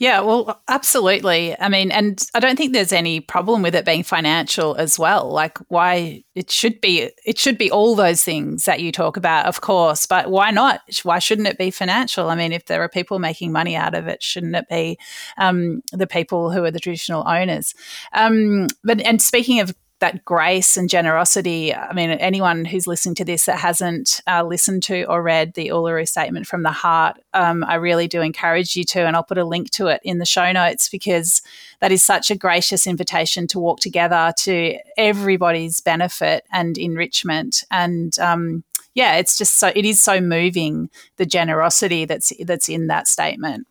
Yeah, 0.00 0.20
well, 0.20 0.62
absolutely. 0.66 1.54
I 1.60 1.68
mean, 1.68 1.92
and 1.92 2.24
I 2.32 2.40
don't 2.40 2.56
think 2.56 2.72
there's 2.72 2.90
any 2.90 3.20
problem 3.20 3.60
with 3.60 3.74
it 3.74 3.84
being 3.84 4.02
financial 4.02 4.74
as 4.76 4.98
well. 4.98 5.28
Like 5.28 5.58
why 5.68 6.24
it 6.34 6.50
should 6.50 6.80
be 6.80 7.10
it 7.26 7.36
should 7.36 7.58
be 7.58 7.70
all 7.70 7.94
those 7.94 8.24
things 8.24 8.64
that 8.64 8.80
you 8.80 8.92
talk 8.92 9.18
about, 9.18 9.44
of 9.44 9.60
course, 9.60 10.06
but 10.06 10.30
why 10.30 10.52
not? 10.52 10.80
Why 11.02 11.18
shouldn't 11.18 11.48
it 11.48 11.58
be 11.58 11.70
financial? 11.70 12.30
I 12.30 12.34
mean, 12.34 12.52
if 12.52 12.64
there 12.64 12.82
are 12.82 12.88
people 12.88 13.18
making 13.18 13.52
money 13.52 13.76
out 13.76 13.94
of 13.94 14.06
it, 14.06 14.22
shouldn't 14.22 14.56
it 14.56 14.70
be 14.70 14.98
um, 15.36 15.82
the 15.92 16.06
people 16.06 16.50
who 16.50 16.64
are 16.64 16.70
the 16.70 16.80
traditional 16.80 17.28
owners? 17.28 17.74
Um, 18.14 18.68
but 18.82 19.02
and 19.02 19.20
speaking 19.20 19.60
of 19.60 19.74
that 20.00 20.24
grace 20.24 20.76
and 20.76 20.88
generosity. 20.88 21.74
I 21.74 21.92
mean, 21.92 22.10
anyone 22.10 22.64
who's 22.64 22.86
listening 22.86 23.14
to 23.16 23.24
this 23.24 23.44
that 23.44 23.58
hasn't 23.58 24.20
uh, 24.26 24.42
listened 24.42 24.82
to 24.84 25.04
or 25.04 25.22
read 25.22 25.54
the 25.54 25.68
Uluru 25.68 26.08
Statement 26.08 26.46
from 26.46 26.62
the 26.62 26.70
Heart, 26.70 27.20
um, 27.34 27.62
I 27.64 27.74
really 27.74 28.08
do 28.08 28.22
encourage 28.22 28.76
you 28.76 28.84
to, 28.84 29.06
and 29.06 29.14
I'll 29.14 29.22
put 29.22 29.38
a 29.38 29.44
link 29.44 29.70
to 29.72 29.88
it 29.88 30.00
in 30.02 30.18
the 30.18 30.26
show 30.26 30.50
notes 30.52 30.88
because 30.88 31.42
that 31.80 31.92
is 31.92 32.02
such 32.02 32.30
a 32.30 32.36
gracious 32.36 32.86
invitation 32.86 33.46
to 33.48 33.60
walk 33.60 33.80
together 33.80 34.32
to 34.38 34.78
everybody's 34.96 35.80
benefit 35.80 36.44
and 36.50 36.78
enrichment. 36.78 37.64
And 37.70 38.18
um, 38.18 38.64
yeah, 38.94 39.16
it's 39.16 39.36
just 39.36 39.54
so 39.54 39.70
it 39.74 39.84
is 39.84 40.00
so 40.00 40.20
moving 40.20 40.90
the 41.16 41.26
generosity 41.26 42.06
that's 42.06 42.32
that's 42.44 42.68
in 42.68 42.88
that 42.88 43.06
statement. 43.06 43.66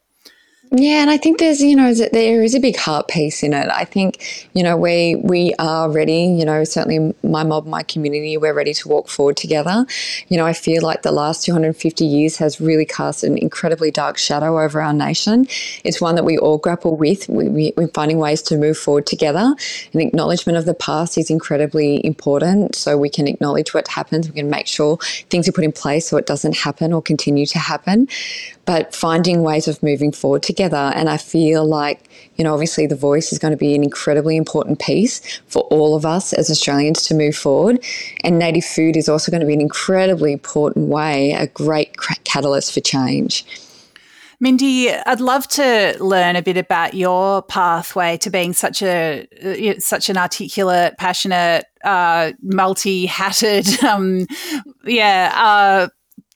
Yeah, 0.72 1.02
and 1.02 1.10
I 1.10 1.18
think 1.18 1.40
there's, 1.40 1.62
you 1.62 1.76
know, 1.76 1.96
there 1.96 2.44
is 2.44 2.54
a 2.54 2.60
big 2.60 2.78
heart 2.78 3.08
piece 3.08 3.42
in 3.42 3.54
it. 3.54 3.70
I 3.70 3.86
think, 3.86 4.50
you 4.54 4.62
know, 4.62 4.78
we 4.78 5.16
we 5.16 5.52
are 5.58 5.90
ready. 5.90 6.26
You 6.26 6.46
know, 6.46 6.64
certainly 6.64 7.16
my 7.24 7.44
mob, 7.44 7.66
my 7.66 7.82
community, 7.82 8.38
we're 8.38 8.54
ready 8.54 8.76
to 8.76 8.88
walk 8.88 9.10
forward 9.10 9.36
together. 9.36 9.88
You 10.28 10.38
know, 10.38 10.46
I 10.46 10.54
feel 10.54 10.84
like 10.84 11.02
the 11.02 11.12
last 11.12 11.44
250 11.44 12.06
years 12.06 12.38
has 12.38 12.62
really 12.62 12.86
cast 12.86 13.24
an 13.24 13.40
incredibly 13.40 13.90
dark 13.90 14.20
shadow 14.20 14.62
over 14.62 14.80
our 14.80 14.94
nation. 14.94 15.48
It's 15.84 16.00
one 16.00 16.14
that 16.14 16.24
we 16.24 16.38
all 16.38 16.60
grapple 16.60 16.96
with. 16.96 17.28
We, 17.28 17.74
we're 17.76 17.88
finding 17.88 18.20
ways 18.20 18.44
to 18.44 18.56
move 18.56 18.78
forward 18.78 19.08
together. 19.08 19.56
And 19.94 20.02
acknowledgement 20.04 20.60
of 20.60 20.66
the 20.66 20.76
past 20.76 21.18
is 21.18 21.32
incredibly 21.32 22.06
important. 22.06 22.76
So 22.76 22.96
we 22.96 23.10
can 23.10 23.28
acknowledge 23.28 23.74
what 23.74 23.88
happens. 23.88 24.28
We 24.28 24.36
can 24.36 24.52
make 24.52 24.68
sure 24.68 25.00
things 25.32 25.50
are 25.50 25.52
put 25.52 25.64
in 25.64 25.72
place 25.72 26.08
so 26.08 26.18
it 26.18 26.28
doesn't 26.28 26.58
happen 26.58 26.94
or 26.94 27.02
continue 27.02 27.48
to 27.48 27.58
happen 27.58 28.08
but 28.70 28.94
finding 28.94 29.42
ways 29.42 29.68
of 29.68 29.82
moving 29.82 30.12
forward 30.12 30.44
together. 30.44 30.92
And 30.94 31.10
I 31.10 31.18
feel 31.18 31.66
like, 31.66 32.08
you 32.36 32.44
know, 32.44 32.54
obviously 32.54 32.86
the 32.86 32.96
voice 32.96 33.34
is 33.34 33.40
going 33.40 33.50
to 33.50 33.58
be 33.58 33.74
an 33.74 33.84
incredibly 33.84 34.38
important 34.38 34.78
piece 34.78 35.42
for 35.48 35.64
all 35.72 35.96
of 35.96 36.06
us 36.06 36.34
as 36.34 36.52
Australians 36.52 37.02
to 37.08 37.16
move 37.16 37.36
forward. 37.36 37.84
And 38.24 38.38
native 38.38 38.64
food 38.64 38.96
is 38.96 39.10
also 39.10 39.32
going 39.32 39.42
to 39.42 39.48
be 39.48 39.56
an 39.56 39.60
incredibly 39.60 40.32
important 40.32 40.88
way, 40.88 41.32
a 41.32 41.48
great 41.48 41.98
catalyst 42.26 42.72
for 42.72 42.80
change. 42.80 43.44
Mindy, 44.40 44.92
I'd 44.92 45.20
love 45.20 45.48
to 45.48 45.98
learn 46.00 46.36
a 46.36 46.44
bit 46.44 46.56
about 46.56 46.94
your 46.94 47.42
pathway 47.42 48.18
to 48.18 48.30
being 48.30 48.54
such 48.54 48.84
a 48.84 49.28
uh, 49.44 49.80
such 49.80 50.10
an 50.10 50.16
articulate, 50.16 50.94
passionate, 51.00 51.66
uh, 51.84 52.34
multi-hatted, 52.44 53.84
um, 53.84 54.28
yeah, 54.86 55.34
uh, 55.36 55.88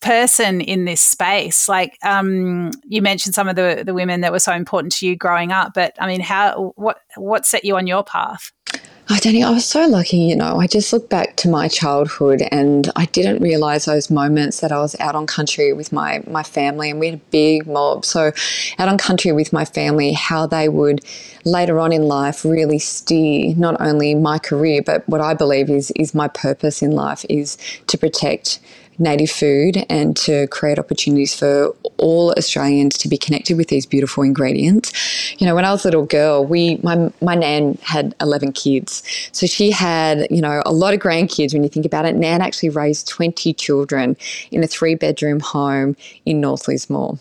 person 0.04 0.62
in 0.62 0.86
this 0.86 1.02
space. 1.02 1.68
Like 1.68 1.98
um, 2.04 2.72
you 2.86 3.02
mentioned 3.02 3.34
some 3.34 3.48
of 3.48 3.56
the 3.56 3.84
the 3.86 3.94
women 3.94 4.22
that 4.22 4.32
were 4.32 4.40
so 4.40 4.54
important 4.54 4.94
to 4.98 5.08
you 5.08 5.16
growing 5.16 5.52
up, 5.52 5.74
but 5.74 5.96
I 6.00 6.08
mean, 6.08 6.22
how 6.22 6.74
what 6.76 7.00
what 7.16 7.46
set 7.46 7.66
you 7.66 7.78
on 7.78 7.88
your 7.88 8.04
path? 8.04 8.52
Oh, 9.10 9.16
Dani, 9.16 9.46
I 9.46 9.50
was 9.50 9.66
so 9.66 9.86
lucky, 9.86 10.18
you 10.18 10.36
know. 10.36 10.62
I 10.62 10.66
just 10.66 10.94
look 10.94 11.10
back 11.10 11.36
to 11.38 11.50
my 11.50 11.68
childhood 11.68 12.42
and 12.52 12.90
I 12.96 13.04
didn't 13.08 13.44
realize 13.44 13.84
those 13.84 14.10
moments 14.10 14.62
that 14.62 14.72
I 14.72 14.80
was 14.80 14.96
out 15.02 15.14
on 15.14 15.28
country 15.28 15.74
with 15.74 15.92
my, 15.92 16.24
my 16.26 16.42
family 16.42 16.90
and 16.90 17.02
we 17.02 17.08
had 17.08 17.16
a 17.16 17.22
big 17.30 17.68
mob. 17.68 18.06
So, 18.06 18.32
out 18.80 18.88
on 18.88 18.98
country 18.98 19.34
with 19.34 19.52
my 19.52 19.66
family, 19.66 20.14
how 20.14 20.48
they 20.48 20.70
would 20.70 21.02
later 21.44 21.82
on 21.82 21.92
in 21.92 22.04
life 22.04 22.46
really 22.46 22.80
steer 22.80 23.54
not 23.58 23.76
only 23.82 24.16
my 24.16 24.40
career, 24.40 24.82
but 24.82 25.08
what 25.10 25.20
I 25.20 25.34
believe 25.34 25.70
is, 25.70 25.92
is 25.98 26.16
my 26.16 26.30
purpose 26.30 26.82
in 26.82 26.92
life 26.92 27.26
is 27.28 27.58
to 27.88 27.98
protect 27.98 28.62
native 29.00 29.32
food 29.32 29.86
and 29.90 30.16
to 30.18 30.48
create 30.48 30.80
opportunities 30.80 31.38
for 31.38 31.76
all 31.98 32.34
Australians 32.38 32.98
to 33.00 33.08
be 33.08 33.18
connected 33.18 33.58
with 33.58 33.68
these 33.68 33.86
beautiful 33.86 34.24
ingredients. 34.24 34.92
You 35.40 35.48
know, 35.48 35.56
when 35.56 35.66
I 35.66 35.72
was 35.72 35.86
a 35.86 35.88
little 35.88 36.06
girl, 36.06 36.46
we 36.46 36.78
my 36.84 37.12
my 37.22 37.36
nan 37.36 37.78
had 37.82 38.16
11 38.22 38.54
kids. 38.54 39.04
So 39.32 39.46
she 39.48 39.72
had, 39.72 40.28
you 40.30 40.42
know, 40.42 40.62
a 40.66 40.74
lot 40.74 40.94
of 40.94 41.00
grandkids 41.00 41.54
when 41.54 41.64
you 41.64 41.70
think 41.70 41.86
about 41.86 42.06
it. 42.06 42.16
Nan 42.16 42.42
actually 42.42 42.70
raised 42.70 43.08
20 43.08 43.54
children 43.54 44.18
in 44.52 44.64
a 44.64 44.68
three 44.68 44.96
bedroom 44.96 45.40
home 45.40 45.96
in 46.26 46.42
North 46.42 46.68
Lismore. 46.68 47.20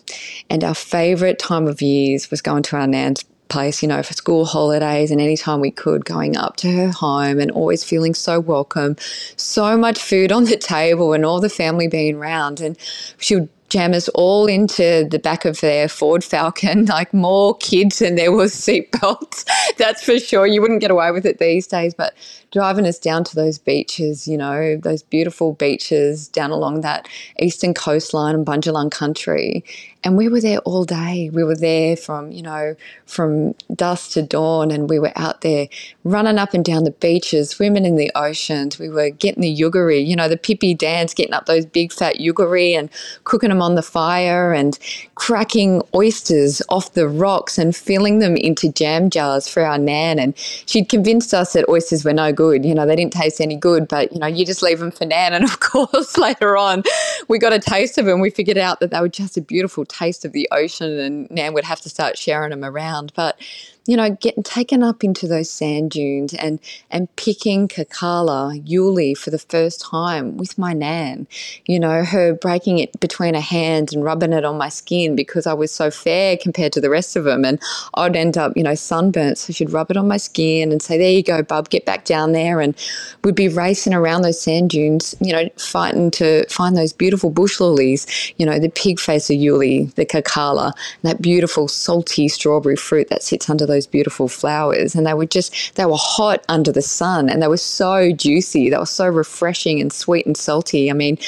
And 0.50 0.64
our 0.64 0.74
favorite 0.74 1.38
time 1.38 1.66
of 1.66 1.82
years 1.82 2.30
was 2.30 2.40
going 2.42 2.62
to 2.64 2.76
our 2.76 2.86
nan's 2.86 3.24
place, 3.52 3.82
you 3.82 3.88
know, 3.88 4.02
for 4.02 4.14
school 4.14 4.46
holidays 4.46 5.10
and 5.10 5.20
anytime 5.20 5.60
we 5.60 5.70
could, 5.70 6.04
going 6.06 6.36
up 6.36 6.56
to 6.56 6.72
her 6.72 6.90
home 6.90 7.38
and 7.38 7.50
always 7.50 7.84
feeling 7.84 8.14
so 8.14 8.40
welcome. 8.40 8.96
So 9.36 9.76
much 9.76 9.98
food 9.98 10.32
on 10.32 10.44
the 10.44 10.56
table 10.74 11.12
and 11.12 11.24
all 11.24 11.38
the 11.38 11.50
family 11.50 11.86
being 11.86 12.16
around. 12.16 12.60
And 12.62 12.78
she 13.18 13.36
would 13.36 13.48
jam 13.68 13.94
us 13.94 14.08
all 14.10 14.46
into 14.46 15.06
the 15.10 15.18
back 15.18 15.46
of 15.46 15.60
their 15.60 15.88
Ford 15.88 16.22
Falcon, 16.22 16.84
like 16.98 17.12
more 17.12 17.56
kids 17.56 17.98
than 18.00 18.14
there 18.14 18.32
was 18.32 18.54
seatbelts. 18.54 19.44
That's 19.76 20.02
for 20.02 20.18
sure. 20.18 20.46
You 20.46 20.60
wouldn't 20.60 20.80
get 20.80 20.90
away 20.90 21.10
with 21.10 21.26
it 21.26 21.38
these 21.38 21.66
days, 21.66 21.94
but 21.94 22.14
driving 22.52 22.86
us 22.86 22.98
down 22.98 23.24
to 23.24 23.34
those 23.34 23.58
beaches, 23.58 24.28
you 24.28 24.36
know, 24.36 24.76
those 24.76 25.02
beautiful 25.02 25.54
beaches 25.54 26.28
down 26.28 26.50
along 26.50 26.82
that 26.82 27.08
eastern 27.40 27.72
coastline 27.72 28.34
and 28.34 28.46
Bundjalung 28.46 28.90
country. 28.90 29.64
And 30.04 30.16
we 30.16 30.28
were 30.28 30.40
there 30.40 30.58
all 30.60 30.84
day. 30.84 31.30
We 31.32 31.44
were 31.44 31.56
there 31.56 31.96
from, 31.96 32.32
you 32.32 32.42
know, 32.42 32.74
from 33.06 33.54
dusk 33.82 34.12
to 34.12 34.22
dawn, 34.22 34.70
and 34.70 34.88
we 34.88 34.98
were 34.98 35.12
out 35.16 35.40
there 35.40 35.66
running 36.04 36.38
up 36.38 36.54
and 36.54 36.64
down 36.64 36.84
the 36.84 36.92
beaches, 36.92 37.50
swimming 37.50 37.86
in 37.86 37.96
the 37.96 38.12
oceans. 38.14 38.78
We 38.78 38.88
were 38.88 39.10
getting 39.10 39.42
the 39.42 39.54
yugari, 39.54 40.06
you 40.06 40.14
know, 40.14 40.28
the 40.28 40.36
pippy 40.36 40.76
dance, 40.76 41.14
getting 41.14 41.34
up 41.34 41.46
those 41.46 41.66
big 41.66 41.92
fat 41.92 42.16
yugari 42.16 42.72
and 42.78 42.90
cooking 43.24 43.48
them 43.48 43.62
on 43.62 43.74
the 43.74 43.82
fire 43.82 44.52
and 44.52 44.78
cracking 45.16 45.82
oysters 45.94 46.62
off 46.68 46.92
the 46.92 47.08
rocks 47.08 47.58
and 47.58 47.74
filling 47.74 48.20
them 48.20 48.36
into 48.36 48.70
jam 48.70 49.10
jars 49.10 49.48
for 49.48 49.62
our 49.62 49.78
nan. 49.78 50.18
And 50.18 50.36
she'd 50.36 50.88
convinced 50.88 51.34
us 51.34 51.54
that 51.54 51.68
oysters 51.68 52.04
were 52.04 52.12
no 52.12 52.32
good 52.32 52.42
good. 52.42 52.64
You 52.64 52.74
know, 52.74 52.86
they 52.86 52.96
didn't 52.96 53.12
taste 53.12 53.40
any 53.40 53.56
good, 53.56 53.88
but 53.88 54.12
you 54.12 54.18
know, 54.18 54.26
you 54.26 54.44
just 54.44 54.62
leave 54.62 54.78
them 54.78 54.90
for 54.90 55.04
Nan. 55.04 55.32
And 55.32 55.44
of 55.44 55.60
course, 55.72 56.16
later 56.18 56.56
on, 56.56 56.82
we 57.28 57.38
got 57.38 57.52
a 57.52 57.58
taste 57.58 57.98
of 57.98 58.06
them. 58.06 58.20
We 58.20 58.30
figured 58.30 58.58
out 58.58 58.80
that 58.80 58.90
they 58.90 59.00
were 59.00 59.08
just 59.08 59.36
a 59.36 59.40
beautiful 59.40 59.84
taste 59.84 60.24
of 60.24 60.32
the 60.32 60.48
ocean, 60.52 60.98
and 60.98 61.30
Nan 61.30 61.54
would 61.54 61.64
have 61.64 61.80
to 61.82 61.88
start 61.88 62.18
sharing 62.18 62.50
them 62.50 62.64
around. 62.64 63.12
But 63.14 63.38
you 63.86 63.96
know, 63.96 64.10
getting 64.10 64.44
taken 64.44 64.82
up 64.82 65.02
into 65.02 65.26
those 65.26 65.50
sand 65.50 65.90
dunes 65.90 66.34
and 66.34 66.60
and 66.90 67.14
picking 67.16 67.66
Karkalla 67.66 68.64
Yuli 68.64 69.16
for 69.16 69.30
the 69.30 69.38
first 69.38 69.80
time 69.80 70.36
with 70.36 70.56
my 70.56 70.72
nan. 70.72 71.26
You 71.66 71.80
know, 71.80 72.04
her 72.04 72.32
breaking 72.34 72.78
it 72.78 72.98
between 73.00 73.34
her 73.34 73.40
hands 73.40 73.92
and 73.92 74.04
rubbing 74.04 74.32
it 74.32 74.44
on 74.44 74.56
my 74.56 74.68
skin 74.68 75.16
because 75.16 75.46
I 75.46 75.54
was 75.54 75.72
so 75.72 75.90
fair 75.90 76.36
compared 76.36 76.72
to 76.74 76.80
the 76.80 76.90
rest 76.90 77.16
of 77.16 77.24
them, 77.24 77.44
and 77.44 77.60
I'd 77.94 78.14
end 78.14 78.38
up, 78.38 78.56
you 78.56 78.62
know, 78.62 78.76
sunburnt. 78.76 79.38
So 79.38 79.52
she'd 79.52 79.70
rub 79.70 79.90
it 79.90 79.96
on 79.96 80.06
my 80.06 80.16
skin 80.16 80.70
and 80.70 80.80
say, 80.80 80.96
"There 80.96 81.10
you 81.10 81.22
go, 81.22 81.42
bub, 81.42 81.68
get 81.68 81.84
back 81.84 82.04
down 82.04 82.32
there." 82.32 82.60
And 82.60 82.76
we'd 83.24 83.34
be 83.34 83.48
racing 83.48 83.94
around 83.94 84.22
those 84.22 84.40
sand 84.40 84.70
dunes, 84.70 85.16
you 85.20 85.32
know, 85.32 85.48
fighting 85.56 86.12
to 86.12 86.46
find 86.48 86.76
those 86.76 86.92
beautiful 86.92 87.30
bush 87.30 87.58
lilies. 87.58 88.06
You 88.36 88.46
know, 88.46 88.60
the 88.60 88.68
pig 88.68 89.00
face 89.00 89.28
of 89.28 89.36
Yuli, 89.36 89.92
the 89.94 90.06
Karkalla, 90.06 90.72
that 91.02 91.20
beautiful 91.20 91.66
salty 91.66 92.28
strawberry 92.28 92.76
fruit 92.76 93.08
that 93.08 93.24
sits 93.24 93.50
under 93.50 93.66
those 93.72 93.86
beautiful 93.86 94.28
flowers 94.28 94.94
and 94.94 95.06
they 95.06 95.14
were 95.14 95.26
just 95.26 95.74
they 95.76 95.86
were 95.86 95.96
hot 95.96 96.44
under 96.48 96.70
the 96.72 96.82
sun 96.82 97.28
and 97.28 97.42
they 97.42 97.48
were 97.48 97.56
so 97.56 98.12
juicy 98.12 98.70
they 98.70 98.78
were 98.78 98.86
so 98.86 99.06
refreshing 99.06 99.80
and 99.80 99.92
sweet 99.92 100.26
and 100.26 100.36
salty 100.36 100.90
i 100.90 100.94
mean 100.94 101.18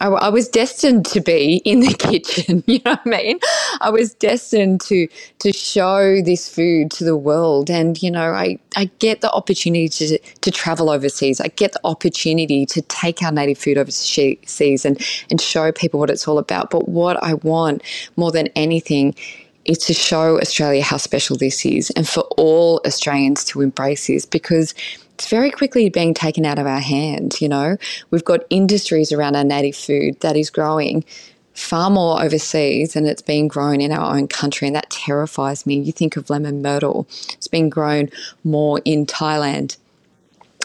I, 0.00 0.06
I 0.08 0.28
was 0.30 0.48
destined 0.48 1.04
to 1.06 1.20
be 1.20 1.56
in 1.64 1.80
the 1.80 1.94
kitchen. 1.98 2.64
You 2.66 2.80
know 2.84 2.92
what 2.92 3.00
I 3.04 3.22
mean? 3.22 3.38
I 3.80 3.90
was 3.90 4.14
destined 4.14 4.80
to 4.82 5.08
to 5.40 5.52
show 5.52 6.22
this 6.22 6.48
food 6.48 6.90
to 6.92 7.04
the 7.04 7.16
world, 7.16 7.70
and 7.70 8.00
you 8.02 8.10
know, 8.10 8.32
I 8.32 8.58
I 8.76 8.86
get 8.98 9.20
the 9.20 9.30
opportunity 9.32 9.88
to 9.88 10.18
to 10.18 10.50
travel 10.50 10.90
overseas. 10.90 11.40
I 11.40 11.48
get 11.48 11.72
the 11.72 11.80
opportunity 11.84 12.64
to 12.66 12.82
take 12.82 13.22
our 13.22 13.32
native 13.32 13.58
food 13.58 13.76
overseas 13.76 14.84
and 14.84 15.00
and 15.30 15.40
show 15.40 15.72
people 15.72 16.00
what 16.00 16.10
it's 16.10 16.26
all 16.26 16.38
about. 16.38 16.70
But 16.70 16.88
what 16.88 17.22
I 17.22 17.34
want 17.34 17.82
more 18.16 18.30
than 18.30 18.48
anything 18.48 19.14
is 19.64 19.78
to 19.78 19.94
show 19.94 20.40
Australia 20.40 20.82
how 20.82 20.96
special 20.96 21.36
this 21.36 21.64
is 21.66 21.90
and 21.90 22.08
for 22.08 22.22
all 22.36 22.80
Australians 22.86 23.44
to 23.44 23.60
embrace 23.60 24.06
this 24.06 24.24
because 24.24 24.74
it's 25.14 25.28
very 25.28 25.50
quickly 25.50 25.90
being 25.90 26.14
taken 26.14 26.46
out 26.46 26.58
of 26.58 26.66
our 26.66 26.80
hands. 26.80 27.42
You 27.42 27.48
know, 27.48 27.76
we've 28.10 28.24
got 28.24 28.40
industries 28.48 29.12
around 29.12 29.36
our 29.36 29.44
native 29.44 29.76
food 29.76 30.18
that 30.20 30.36
is 30.36 30.48
growing 30.50 31.04
far 31.52 31.90
more 31.90 32.22
overseas 32.22 32.94
than 32.94 33.04
it's 33.06 33.20
being 33.20 33.46
grown 33.46 33.80
in 33.80 33.92
our 33.92 34.16
own 34.16 34.28
country, 34.28 34.66
and 34.66 34.74
that 34.74 34.88
terrifies 34.88 35.66
me. 35.66 35.78
You 35.78 35.92
think 35.92 36.16
of 36.16 36.30
lemon 36.30 36.62
myrtle, 36.62 37.06
it's 37.32 37.48
being 37.48 37.68
grown 37.68 38.08
more 38.44 38.80
in 38.84 39.04
Thailand 39.04 39.76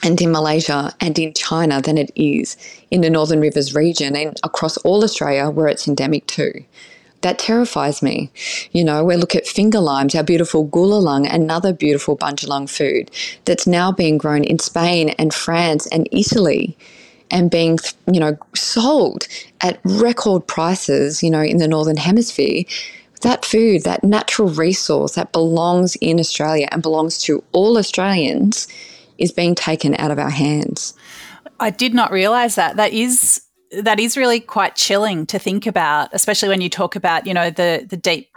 and 0.03 0.21
in 0.21 0.31
Malaysia 0.31 0.93
and 1.01 1.17
in 1.19 1.33
China 1.33 1.81
than 1.81 1.97
it 1.97 2.11
is 2.15 2.55
in 2.91 3.01
the 3.01 3.09
Northern 3.09 3.41
Rivers 3.41 3.73
region 3.75 4.15
and 4.15 4.39
across 4.43 4.77
all 4.77 5.03
Australia 5.03 5.49
where 5.49 5.67
it's 5.67 5.87
endemic 5.87 6.27
too 6.27 6.63
that 7.25 7.39
terrifies 7.39 8.03
me. 8.03 8.29
You 8.71 8.83
know, 8.83 9.03
we 9.03 9.15
look 9.15 9.35
at 9.35 9.47
finger 9.47 9.79
limes, 9.79 10.13
our 10.13 10.21
beautiful 10.21 10.67
gulalung, 10.67 11.27
another 11.27 11.73
beautiful 11.73 12.15
Bundjalung 12.15 12.69
food 12.69 13.09
that's 13.45 13.65
now 13.65 13.91
being 13.91 14.19
grown 14.19 14.43
in 14.43 14.59
Spain 14.59 15.09
and 15.17 15.33
France 15.33 15.87
and 15.87 16.07
Italy 16.11 16.77
and 17.31 17.49
being, 17.49 17.79
you 18.05 18.19
know, 18.19 18.37
sold 18.53 19.27
at 19.61 19.79
record 19.83 20.45
prices, 20.45 21.23
you 21.23 21.31
know, 21.31 21.41
in 21.41 21.57
the 21.57 21.67
Northern 21.67 21.97
Hemisphere. 21.97 22.63
That 23.21 23.43
food, 23.43 23.81
that 23.85 24.03
natural 24.03 24.49
resource 24.49 25.15
that 25.15 25.31
belongs 25.31 25.95
in 25.95 26.19
Australia 26.19 26.67
and 26.71 26.83
belongs 26.83 27.17
to 27.23 27.43
all 27.53 27.79
Australians 27.79 28.67
is 29.17 29.31
being 29.31 29.55
taken 29.55 29.95
out 29.95 30.11
of 30.11 30.19
our 30.19 30.29
hands. 30.29 30.93
I 31.59 31.71
did 31.71 31.95
not 31.95 32.11
realize 32.11 32.53
that. 32.53 32.75
That 32.75 32.93
is 32.93 33.44
that 33.71 33.99
is 33.99 34.17
really 34.17 34.39
quite 34.39 34.75
chilling 34.75 35.25
to 35.27 35.39
think 35.39 35.67
about, 35.67 36.09
especially 36.13 36.49
when 36.49 36.61
you 36.61 36.69
talk 36.69 36.95
about, 36.95 37.27
you 37.27 37.33
know, 37.33 37.49
the 37.49 37.85
the 37.87 37.97
deep 37.97 38.29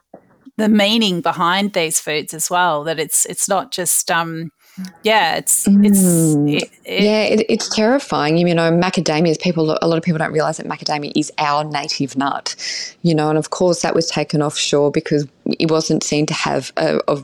the 0.57 0.69
meaning 0.69 1.21
behind 1.21 1.73
these 1.73 2.01
foods 2.01 2.35
as 2.35 2.51
well. 2.51 2.85
That 2.85 2.99
it's 2.99 3.25
it's 3.27 3.49
not 3.49 3.71
just 3.71 4.11
um 4.11 4.51
yeah, 5.03 5.37
it's 5.37 5.67
it's 5.67 6.01
mm. 6.01 6.57
it, 6.57 6.71
it, 6.85 7.03
yeah, 7.03 7.23
it, 7.23 7.47
it's 7.49 7.75
terrifying. 7.75 8.37
You 8.37 8.55
know, 8.55 8.71
macadamias. 8.71 9.41
People, 9.41 9.77
a 9.81 9.89
lot 9.89 9.97
of 9.99 10.03
people 10.05 10.19
don't 10.19 10.33
realize 10.33 10.59
that 10.59 10.67
macadamia 10.67 11.13
is 11.17 11.33
our 11.39 11.65
native 11.65 12.17
nut. 12.17 12.55
You 13.03 13.15
know, 13.15 13.29
and 13.29 13.39
of 13.39 13.51
course 13.51 13.83
that 13.83 13.95
was 13.95 14.09
taken 14.09 14.43
offshore 14.43 14.91
because 14.91 15.27
it 15.59 15.71
wasn't 15.71 16.05
seen 16.05 16.27
to 16.27 16.35
have 16.35 16.73
a, 16.77 17.01
a 17.09 17.23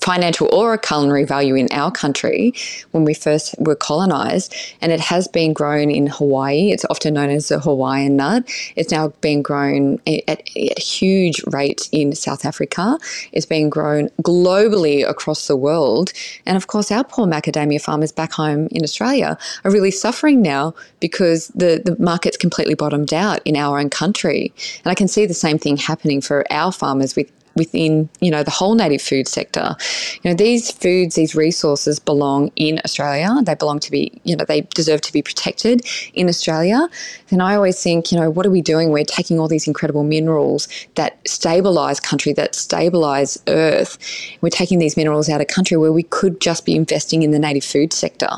financial 0.00 0.48
or 0.52 0.74
a 0.74 0.78
culinary 0.78 1.24
value 1.24 1.54
in 1.54 1.68
our 1.72 1.90
country 1.90 2.54
when 2.92 3.04
we 3.04 3.14
first 3.14 3.54
were 3.58 3.74
colonized. 3.74 4.54
And 4.80 4.92
it 4.92 5.00
has 5.00 5.28
been 5.28 5.52
grown 5.52 5.90
in 5.90 6.06
Hawaii. 6.06 6.70
It's 6.70 6.84
often 6.90 7.14
known 7.14 7.30
as 7.30 7.48
the 7.48 7.58
Hawaiian 7.58 8.16
nut. 8.16 8.44
It's 8.76 8.90
now 8.90 9.08
being 9.20 9.42
grown 9.42 10.00
at, 10.06 10.28
at 10.28 10.78
huge 10.78 11.42
rates 11.46 11.88
in 11.92 12.14
South 12.14 12.44
Africa. 12.44 12.98
It's 13.32 13.46
being 13.46 13.70
grown 13.70 14.08
globally 14.22 15.08
across 15.08 15.48
the 15.48 15.56
world. 15.56 16.12
And 16.46 16.56
of 16.56 16.66
course, 16.66 16.90
our 16.90 17.04
poor 17.04 17.26
macadamia 17.26 17.80
farmers 17.80 18.12
back 18.12 18.32
home 18.32 18.68
in 18.70 18.82
Australia 18.82 19.36
are 19.64 19.70
really 19.70 19.90
suffering 19.90 20.42
now 20.42 20.74
because 21.00 21.48
the, 21.48 21.82
the 21.84 21.96
market's 21.98 22.36
completely 22.36 22.74
bottomed 22.74 23.12
out 23.12 23.40
in 23.44 23.56
our 23.56 23.78
own 23.78 23.90
country. 23.90 24.52
And 24.84 24.90
I 24.90 24.94
can 24.94 25.08
see 25.08 25.26
the 25.26 25.34
same 25.34 25.58
thing 25.58 25.76
happening 25.76 26.20
for 26.20 26.44
our 26.50 26.72
farmers 26.72 27.16
with 27.16 27.30
within 27.56 28.08
you 28.20 28.30
know 28.30 28.42
the 28.42 28.50
whole 28.50 28.74
native 28.74 29.02
food 29.02 29.28
sector. 29.28 29.76
You 30.22 30.30
know 30.30 30.36
these 30.36 30.70
foods 30.70 31.14
these 31.14 31.34
resources 31.34 31.98
belong 31.98 32.50
in 32.56 32.80
australia. 32.84 33.30
They 33.42 33.54
belong 33.54 33.80
to 33.80 33.90
be 33.90 34.20
you 34.24 34.36
know 34.36 34.44
they 34.44 34.62
deserve 34.74 35.00
to 35.02 35.12
be 35.12 35.22
protected 35.22 35.86
in 36.14 36.28
australia. 36.28 36.88
Then 37.28 37.40
i 37.40 37.54
always 37.54 37.82
think 37.82 38.12
you 38.12 38.18
know 38.18 38.30
what 38.30 38.46
are 38.46 38.50
we 38.50 38.62
doing? 38.62 38.90
We're 38.90 39.04
taking 39.04 39.38
all 39.38 39.48
these 39.48 39.66
incredible 39.66 40.04
minerals 40.04 40.68
that 40.94 41.18
stabilize 41.26 42.00
country 42.00 42.32
that 42.34 42.54
stabilize 42.54 43.38
earth. 43.48 43.98
We're 44.40 44.50
taking 44.50 44.78
these 44.78 44.96
minerals 44.96 45.28
out 45.28 45.40
of 45.40 45.46
country 45.46 45.76
where 45.76 45.92
we 45.92 46.02
could 46.04 46.40
just 46.40 46.64
be 46.64 46.74
investing 46.74 47.22
in 47.22 47.30
the 47.30 47.38
native 47.38 47.64
food 47.64 47.92
sector. 47.92 48.28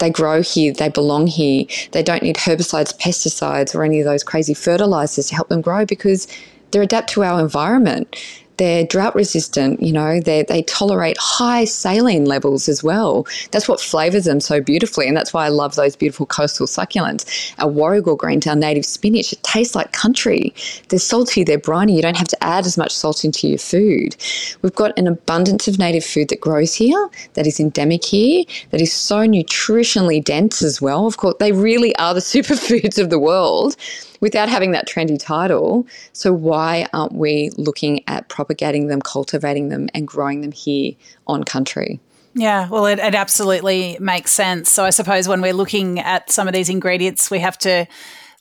They 0.00 0.10
grow 0.10 0.40
here, 0.40 0.72
they 0.72 0.88
belong 0.88 1.26
here. 1.26 1.66
They 1.92 2.02
don't 2.02 2.22
need 2.22 2.36
herbicides, 2.36 2.98
pesticides, 2.98 3.74
or 3.74 3.84
any 3.84 4.00
of 4.00 4.06
those 4.06 4.24
crazy 4.24 4.54
fertilizers 4.54 5.26
to 5.26 5.34
help 5.34 5.48
them 5.48 5.60
grow 5.60 5.84
because 5.84 6.26
they 6.70 6.78
adapt 6.80 7.10
to 7.10 7.24
our 7.24 7.40
environment. 7.40 8.16
They're 8.60 8.84
drought 8.84 9.14
resistant, 9.14 9.82
you 9.82 9.90
know, 9.90 10.20
they, 10.20 10.44
tolerate 10.66 11.16
high 11.18 11.64
saline 11.64 12.26
levels 12.26 12.68
as 12.68 12.84
well. 12.84 13.26
That's 13.52 13.66
what 13.66 13.80
flavors 13.80 14.26
them 14.26 14.38
so 14.38 14.60
beautifully. 14.60 15.08
And 15.08 15.16
that's 15.16 15.32
why 15.32 15.46
I 15.46 15.48
love 15.48 15.76
those 15.76 15.96
beautiful 15.96 16.26
coastal 16.26 16.66
succulents. 16.66 17.54
Our 17.58 17.68
warrigal 17.68 18.16
greens, 18.16 18.46
our 18.46 18.54
native 18.54 18.84
spinach, 18.84 19.32
it 19.32 19.42
tastes 19.42 19.74
like 19.74 19.92
country. 19.92 20.54
They're 20.90 20.98
salty, 20.98 21.42
they're 21.42 21.56
briny. 21.56 21.96
You 21.96 22.02
don't 22.02 22.18
have 22.18 22.28
to 22.28 22.44
add 22.44 22.66
as 22.66 22.76
much 22.76 22.92
salt 22.92 23.24
into 23.24 23.48
your 23.48 23.56
food. 23.56 24.14
We've 24.60 24.74
got 24.74 24.98
an 24.98 25.06
abundance 25.06 25.66
of 25.66 25.78
native 25.78 26.04
food 26.04 26.28
that 26.28 26.42
grows 26.42 26.74
here, 26.74 27.08
that 27.32 27.46
is 27.46 27.60
endemic 27.60 28.04
here, 28.04 28.44
that 28.72 28.82
is 28.82 28.92
so 28.92 29.20
nutritionally 29.20 30.22
dense 30.22 30.60
as 30.60 30.82
well. 30.82 31.06
Of 31.06 31.16
course, 31.16 31.36
they 31.40 31.52
really 31.52 31.96
are 31.96 32.12
the 32.12 32.20
superfoods 32.34 32.98
of 33.02 33.08
the 33.08 33.18
world 33.18 33.74
without 34.20 34.48
having 34.48 34.70
that 34.72 34.86
trendy 34.86 35.18
title. 35.18 35.86
So, 36.12 36.32
why 36.32 36.86
aren't 36.92 37.14
we 37.14 37.50
looking 37.56 38.02
at 38.08 38.28
propagating 38.28 38.86
them, 38.86 39.00
cultivating 39.00 39.68
them, 39.68 39.88
and 39.94 40.06
growing 40.06 40.42
them 40.42 40.52
here 40.52 40.92
on 41.26 41.44
country? 41.44 42.00
Yeah, 42.34 42.68
well, 42.68 42.86
it, 42.86 42.98
it 43.00 43.14
absolutely 43.14 43.96
makes 44.00 44.30
sense. 44.30 44.70
So, 44.70 44.84
I 44.84 44.90
suppose 44.90 45.26
when 45.26 45.42
we're 45.42 45.52
looking 45.52 45.98
at 45.98 46.30
some 46.30 46.46
of 46.46 46.54
these 46.54 46.68
ingredients, 46.68 47.30
we 47.30 47.40
have 47.40 47.58
to 47.58 47.86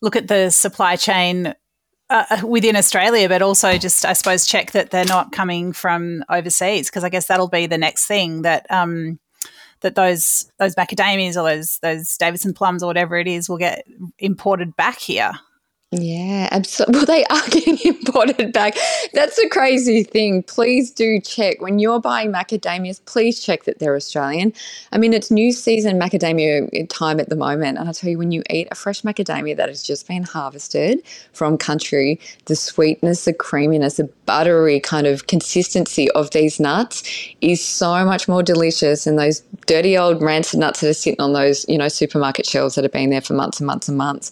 look 0.02 0.16
at 0.16 0.28
the 0.28 0.50
supply 0.50 0.96
chain 0.96 1.54
uh, 2.10 2.26
uh 2.30 2.48
within 2.48 2.76
Australia, 2.76 3.28
but 3.30 3.42
also 3.42 3.78
just, 3.78 4.06
I 4.06 4.14
suppose, 4.14 4.46
check 4.46 4.72
that 4.72 4.92
they're 4.92 5.06
not 5.06 5.32
coming 5.32 5.74
from 5.74 6.24
overseas, 6.30 6.90
because 6.90 7.04
I 7.04 7.10
guess 7.10 7.28
that'll 7.28 7.50
be 7.50 7.68
the 7.68 7.78
next 7.78 8.06
thing 8.06 8.44
that 8.44 8.66
um, 8.70 9.20
that 9.82 9.96
those 9.96 10.52
those 10.60 10.76
macadamias 10.76 11.36
or 11.36 11.44
those 11.44 11.80
those 11.80 12.18
Davidson 12.18 12.54
plums 12.54 12.84
or 12.84 12.88
whatever 12.88 13.18
it 13.18 13.28
is 13.28 13.50
will 13.50 13.58
get 13.58 13.86
imported 14.18 14.76
back 14.76 15.00
here. 15.00 15.32
Yeah, 15.92 16.50
absolutely. 16.52 16.94
Well, 17.00 17.06
they 17.06 17.24
are 17.26 17.50
getting 17.50 17.80
imported 17.86 18.54
back. 18.54 18.76
That's 19.14 19.40
a 19.40 19.50
crazy 19.50 20.04
thing. 20.04 20.44
Please 20.44 20.92
do 20.92 21.20
check 21.22 21.62
when 21.62 21.80
you're 21.80 22.00
buying 22.00 22.32
macadamias. 22.32 23.00
Please 23.06 23.40
check 23.44 23.64
that 23.64 23.80
they're 23.80 23.96
Australian. 23.96 24.54
I 24.92 24.98
mean, 25.00 25.14
it's 25.14 25.32
new 25.32 25.52
season 25.52 26.00
macadamia 26.00 26.88
time 26.90 27.20
at 27.20 27.30
the 27.30 27.36
moment, 27.38 27.78
and 27.80 27.90
I 27.90 27.94
tell 27.94 28.10
you, 28.10 28.18
when 28.20 28.32
you 28.32 28.44
eat 28.50 28.68
a 28.72 28.76
fresh 28.76 29.02
macadamia 29.04 29.56
that 29.58 29.70
has 29.70 29.82
just 29.82 30.08
been 30.08 30.24
harvested 30.24 31.02
from 31.34 31.58
country, 31.58 32.20
the 32.46 32.56
sweetness, 32.56 33.26
the 33.26 33.34
creaminess, 33.34 33.98
the 33.98 34.10
buttery 34.26 34.80
kind 34.80 35.08
of 35.08 35.28
consistency 35.28 36.12
of 36.12 36.30
these 36.32 36.60
nuts 36.60 37.04
is 37.42 37.64
so 37.66 38.06
much 38.06 38.28
more 38.28 38.44
delicious 38.44 39.06
than 39.06 39.16
those 39.16 39.42
dirty 39.66 39.98
old 39.98 40.22
rancid 40.22 40.60
nuts 40.60 40.82
that 40.82 40.90
are 40.90 40.94
sitting 40.94 41.22
on 41.22 41.34
those, 41.34 41.66
you 41.70 41.78
know, 41.78 41.88
supermarket 41.88 42.46
shelves 42.46 42.76
that 42.76 42.84
have 42.84 42.92
been 42.92 43.10
there 43.10 43.22
for 43.22 43.34
months 43.34 43.60
and 43.60 43.68
months 43.68 43.88
and 43.88 43.98
months. 43.98 44.32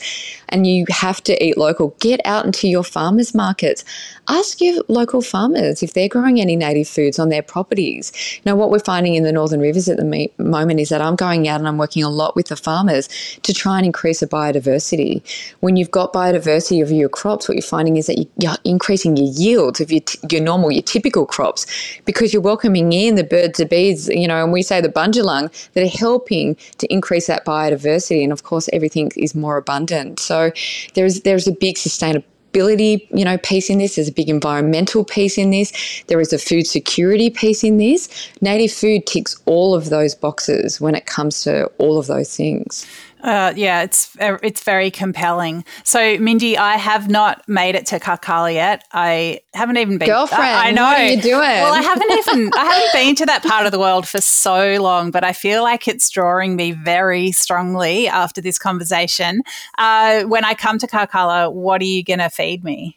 And 0.50 0.68
you 0.68 0.86
have 0.90 1.24
to 1.24 1.44
eat 1.44 1.47
local. 1.56 1.96
Get 2.00 2.20
out 2.26 2.46
into 2.46 2.68
your 2.68 2.84
farmers 2.84 3.34
markets. 3.36 3.86
Ask 4.30 4.60
your 4.60 4.84
local 4.90 5.22
farmers 5.22 5.82
if 5.82 5.94
they're 5.94 6.10
growing 6.10 6.42
any 6.42 6.58
native 6.58 6.90
foods 6.90 7.18
on 7.18 7.30
their 7.30 7.42
properties. 7.42 8.12
Now, 8.46 8.56
what 8.56 8.70
we're 8.70 8.80
finding 8.80 9.16
in 9.16 9.24
the 9.24 9.32
Northern 9.32 9.62
Rivers 9.62 9.88
at 9.88 9.98
the 9.98 10.30
moment 10.38 10.80
is 10.82 10.90
that 10.90 11.02
I'm 11.02 11.16
going 11.16 11.48
out 11.48 11.62
and 11.62 11.68
I'm 11.68 11.78
working 11.78 12.04
a 12.04 12.10
lot 12.10 12.36
with 12.36 12.48
the 12.48 12.58
farmers 12.58 13.08
to 13.44 13.54
try 13.54 13.78
and 13.78 13.86
increase 13.86 14.20
the 14.20 14.28
biodiversity. 14.28 15.22
When 15.62 15.78
you've 15.78 15.92
got 15.92 16.12
biodiversity 16.12 16.82
of 16.84 16.92
your 16.92 17.08
crops, 17.08 17.48
what 17.48 17.56
you're 17.56 17.62
finding 17.62 17.96
is 17.96 18.08
that 18.08 18.28
you're 18.38 18.56
increasing 18.66 19.16
your 19.16 19.32
yields 19.32 19.80
of 19.80 19.92
your, 19.92 20.02
your 20.30 20.42
normal, 20.42 20.72
your 20.72 20.84
typical 20.84 21.26
crops 21.26 21.66
because 22.04 22.34
you're 22.34 22.42
welcoming 22.42 22.92
in 22.92 23.16
the 23.16 23.24
birds, 23.24 23.60
the 23.60 23.66
bees, 23.66 24.10
you 24.10 24.28
know, 24.28 24.44
and 24.44 24.52
we 24.52 24.62
say 24.62 24.82
the 24.82 24.90
bundjalung 24.90 25.50
that 25.74 25.84
are 25.84 25.98
helping 25.98 26.56
to 26.80 26.92
increase 26.92 27.28
that 27.28 27.46
biodiversity. 27.46 28.24
And 28.24 28.34
of 28.34 28.44
course, 28.44 28.70
everything 28.74 29.12
is 29.16 29.34
more 29.36 29.56
abundant. 29.56 30.20
So 30.20 30.52
there's 30.96 31.22
there's 31.22 31.48
a 31.48 31.54
big 31.54 31.76
sustainability 31.76 32.26
you 32.58 33.26
know 33.26 33.38
piece 33.38 33.70
in 33.70 33.78
this. 33.78 33.96
There's 33.96 34.08
a 34.08 34.14
big 34.14 34.30
environmental 34.30 35.06
piece 35.06 35.38
in 35.38 35.52
this. 35.52 35.72
There 36.08 36.20
is 36.20 36.34
a 36.34 36.38
food 36.38 36.68
security 36.68 37.30
piece 37.30 37.64
in 37.64 37.78
this. 37.78 38.10
Native 38.42 38.72
food 38.72 39.06
ticks 39.06 39.40
all 39.46 39.76
of 39.76 39.90
those 39.90 40.16
boxes 40.16 40.82
when 40.82 40.96
it 40.96 41.06
comes 41.06 41.44
to 41.44 41.66
all 41.78 41.98
of 41.98 42.08
those 42.08 42.36
things 42.36 42.86
uh, 43.22 43.54
yeah, 43.56 43.82
it's 43.82 44.16
it's 44.20 44.64
very 44.64 44.92
compelling. 44.92 45.66
So, 45.84 46.18
Mindy, 46.20 46.58
I 46.58 46.78
have 46.78 47.10
not 47.10 47.48
made 47.48 47.76
it 47.76 47.86
to 47.88 48.00
Karkalla 48.00 48.54
yet. 48.54 48.84
I 48.94 49.42
haven't 49.54 49.78
even 49.78 49.98
been. 49.98 50.08
Girlfriend, 50.08 50.44
I, 50.44 50.68
I 50.68 50.72
know. 50.72 50.84
What 50.84 51.00
are 51.00 51.08
you 51.08 51.22
doing? 51.22 51.40
Well, 51.40 51.74
I 51.74 51.82
haven't 51.82 52.12
even 52.12 52.52
I 52.56 52.66
haven't 52.74 52.94
been 52.94 53.16
to 53.16 53.26
that 53.26 53.44
part 53.44 53.66
of 53.66 53.72
the 53.72 53.80
world 53.80 54.08
for 54.08 54.22
so 54.22 54.76
long, 54.82 55.12
but 55.12 55.24
I 55.24 55.34
feel 55.34 55.64
like 55.64 55.88
it's 55.88 56.10
drawing 56.10 56.56
me 56.56 56.72
very 56.72 57.32
strongly 57.32 58.08
after 58.08 58.42
this 58.42 58.60
conversation. 58.60 59.42
Uh, 59.78 60.24
when 60.24 60.46
I 60.46 60.54
come 60.54 60.78
to 60.80 60.88
Karkalla, 60.88 61.52
what 61.52 61.82
are 61.82 61.86
you 61.86 62.04
going 62.04 62.20
to 62.20 62.30
feed 62.30 62.64
me? 62.64 62.97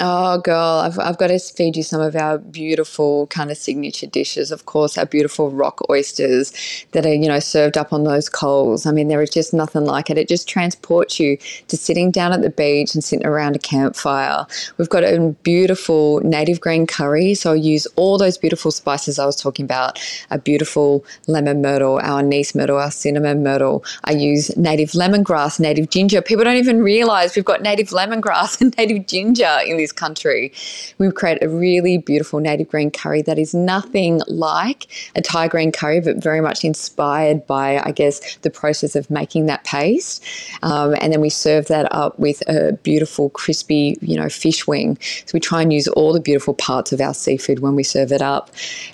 Oh, 0.00 0.38
girl, 0.38 0.78
I've, 0.84 0.96
I've 1.00 1.18
got 1.18 1.26
to 1.26 1.40
feed 1.40 1.76
you 1.76 1.82
some 1.82 2.00
of 2.00 2.14
our 2.14 2.38
beautiful 2.38 3.26
kind 3.28 3.50
of 3.50 3.56
signature 3.56 4.06
dishes. 4.06 4.52
Of 4.52 4.64
course, 4.64 4.96
our 4.96 5.06
beautiful 5.06 5.50
rock 5.50 5.80
oysters 5.90 6.52
that 6.92 7.04
are, 7.04 7.14
you 7.14 7.26
know, 7.26 7.40
served 7.40 7.76
up 7.76 7.92
on 7.92 8.04
those 8.04 8.28
coals. 8.28 8.86
I 8.86 8.92
mean, 8.92 9.08
there 9.08 9.20
is 9.22 9.30
just 9.30 9.52
nothing 9.52 9.84
like 9.84 10.08
it. 10.08 10.16
It 10.16 10.28
just 10.28 10.48
transports 10.48 11.18
you 11.18 11.36
to 11.66 11.76
sitting 11.76 12.12
down 12.12 12.32
at 12.32 12.42
the 12.42 12.50
beach 12.50 12.94
and 12.94 13.02
sitting 13.02 13.26
around 13.26 13.56
a 13.56 13.58
campfire. 13.58 14.46
We've 14.76 14.88
got 14.88 15.02
a 15.02 15.34
beautiful 15.42 16.20
native 16.20 16.60
green 16.60 16.86
curry. 16.86 17.34
So 17.34 17.52
I 17.52 17.56
use 17.56 17.86
all 17.96 18.18
those 18.18 18.38
beautiful 18.38 18.70
spices 18.70 19.18
I 19.18 19.26
was 19.26 19.34
talking 19.34 19.64
about 19.64 19.98
a 20.30 20.38
beautiful 20.38 21.04
lemon 21.26 21.60
myrtle, 21.60 21.98
our 22.04 22.20
anise 22.20 22.54
myrtle, 22.54 22.78
our 22.78 22.92
cinnamon 22.92 23.42
myrtle. 23.42 23.84
I 24.04 24.12
use 24.12 24.56
native 24.56 24.90
lemongrass, 24.90 25.58
native 25.58 25.90
ginger. 25.90 26.22
People 26.22 26.44
don't 26.44 26.56
even 26.56 26.84
realize 26.84 27.34
we've 27.34 27.44
got 27.44 27.62
native 27.62 27.88
lemongrass 27.88 28.60
and 28.60 28.76
native 28.76 29.08
ginger 29.08 29.58
in 29.66 29.76
this 29.76 29.87
country. 29.92 30.52
We 30.98 31.10
create 31.10 31.42
a 31.42 31.48
really 31.48 31.98
beautiful 31.98 32.40
native 32.40 32.68
green 32.68 32.90
curry 32.90 33.22
that 33.22 33.38
is 33.38 33.54
nothing 33.54 34.20
like 34.26 34.86
a 35.14 35.22
Thai 35.22 35.48
green 35.48 35.72
curry, 35.72 36.00
but 36.00 36.16
very 36.16 36.40
much 36.40 36.64
inspired 36.64 37.46
by, 37.46 37.80
I 37.84 37.92
guess, 37.92 38.36
the 38.38 38.50
process 38.50 38.96
of 38.96 39.10
making 39.10 39.46
that 39.46 39.64
paste. 39.64 40.24
Um, 40.62 40.94
and 41.00 41.12
then 41.12 41.20
we 41.20 41.30
serve 41.30 41.66
that 41.66 41.92
up 41.92 42.18
with 42.18 42.42
a 42.48 42.72
beautiful, 42.82 43.30
crispy, 43.30 43.96
you 44.00 44.16
know, 44.16 44.28
fish 44.28 44.66
wing. 44.66 44.98
So 45.26 45.30
we 45.34 45.40
try 45.40 45.62
and 45.62 45.72
use 45.72 45.88
all 45.88 46.12
the 46.12 46.20
beautiful 46.20 46.54
parts 46.54 46.92
of 46.92 47.00
our 47.00 47.14
seafood 47.14 47.60
when 47.60 47.74
we 47.74 47.82
serve 47.82 48.12
it 48.12 48.22
up. 48.22 48.50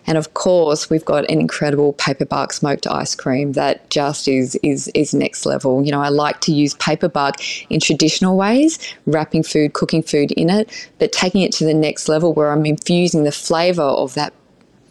And 0.06 0.18
of 0.18 0.34
course, 0.34 0.90
we've 0.90 1.04
got 1.04 1.30
an 1.30 1.40
incredible 1.40 1.92
paper 1.94 2.24
bark 2.24 2.52
smoked 2.52 2.86
ice 2.86 3.14
cream 3.14 3.52
that 3.52 3.88
just 3.90 4.28
is 4.28 4.56
is 4.62 4.88
is 4.94 5.14
next 5.14 5.46
level. 5.46 5.84
You 5.84 5.92
know, 5.92 6.00
I 6.00 6.08
like 6.08 6.40
to 6.42 6.52
use 6.52 6.74
paper 6.74 7.08
bark 7.08 7.34
in 7.70 7.80
traditional 7.80 8.36
ways, 8.36 8.78
wrapping 9.06 9.42
food, 9.42 9.72
cooking 9.72 10.02
food 10.02 10.32
in 10.32 10.50
it, 10.50 10.83
but 10.98 11.12
taking 11.12 11.42
it 11.42 11.52
to 11.52 11.64
the 11.64 11.74
next 11.74 12.08
level 12.08 12.32
where 12.32 12.50
I'm 12.50 12.66
infusing 12.66 13.24
the 13.24 13.32
flavor 13.32 13.82
of 13.82 14.14
that 14.14 14.32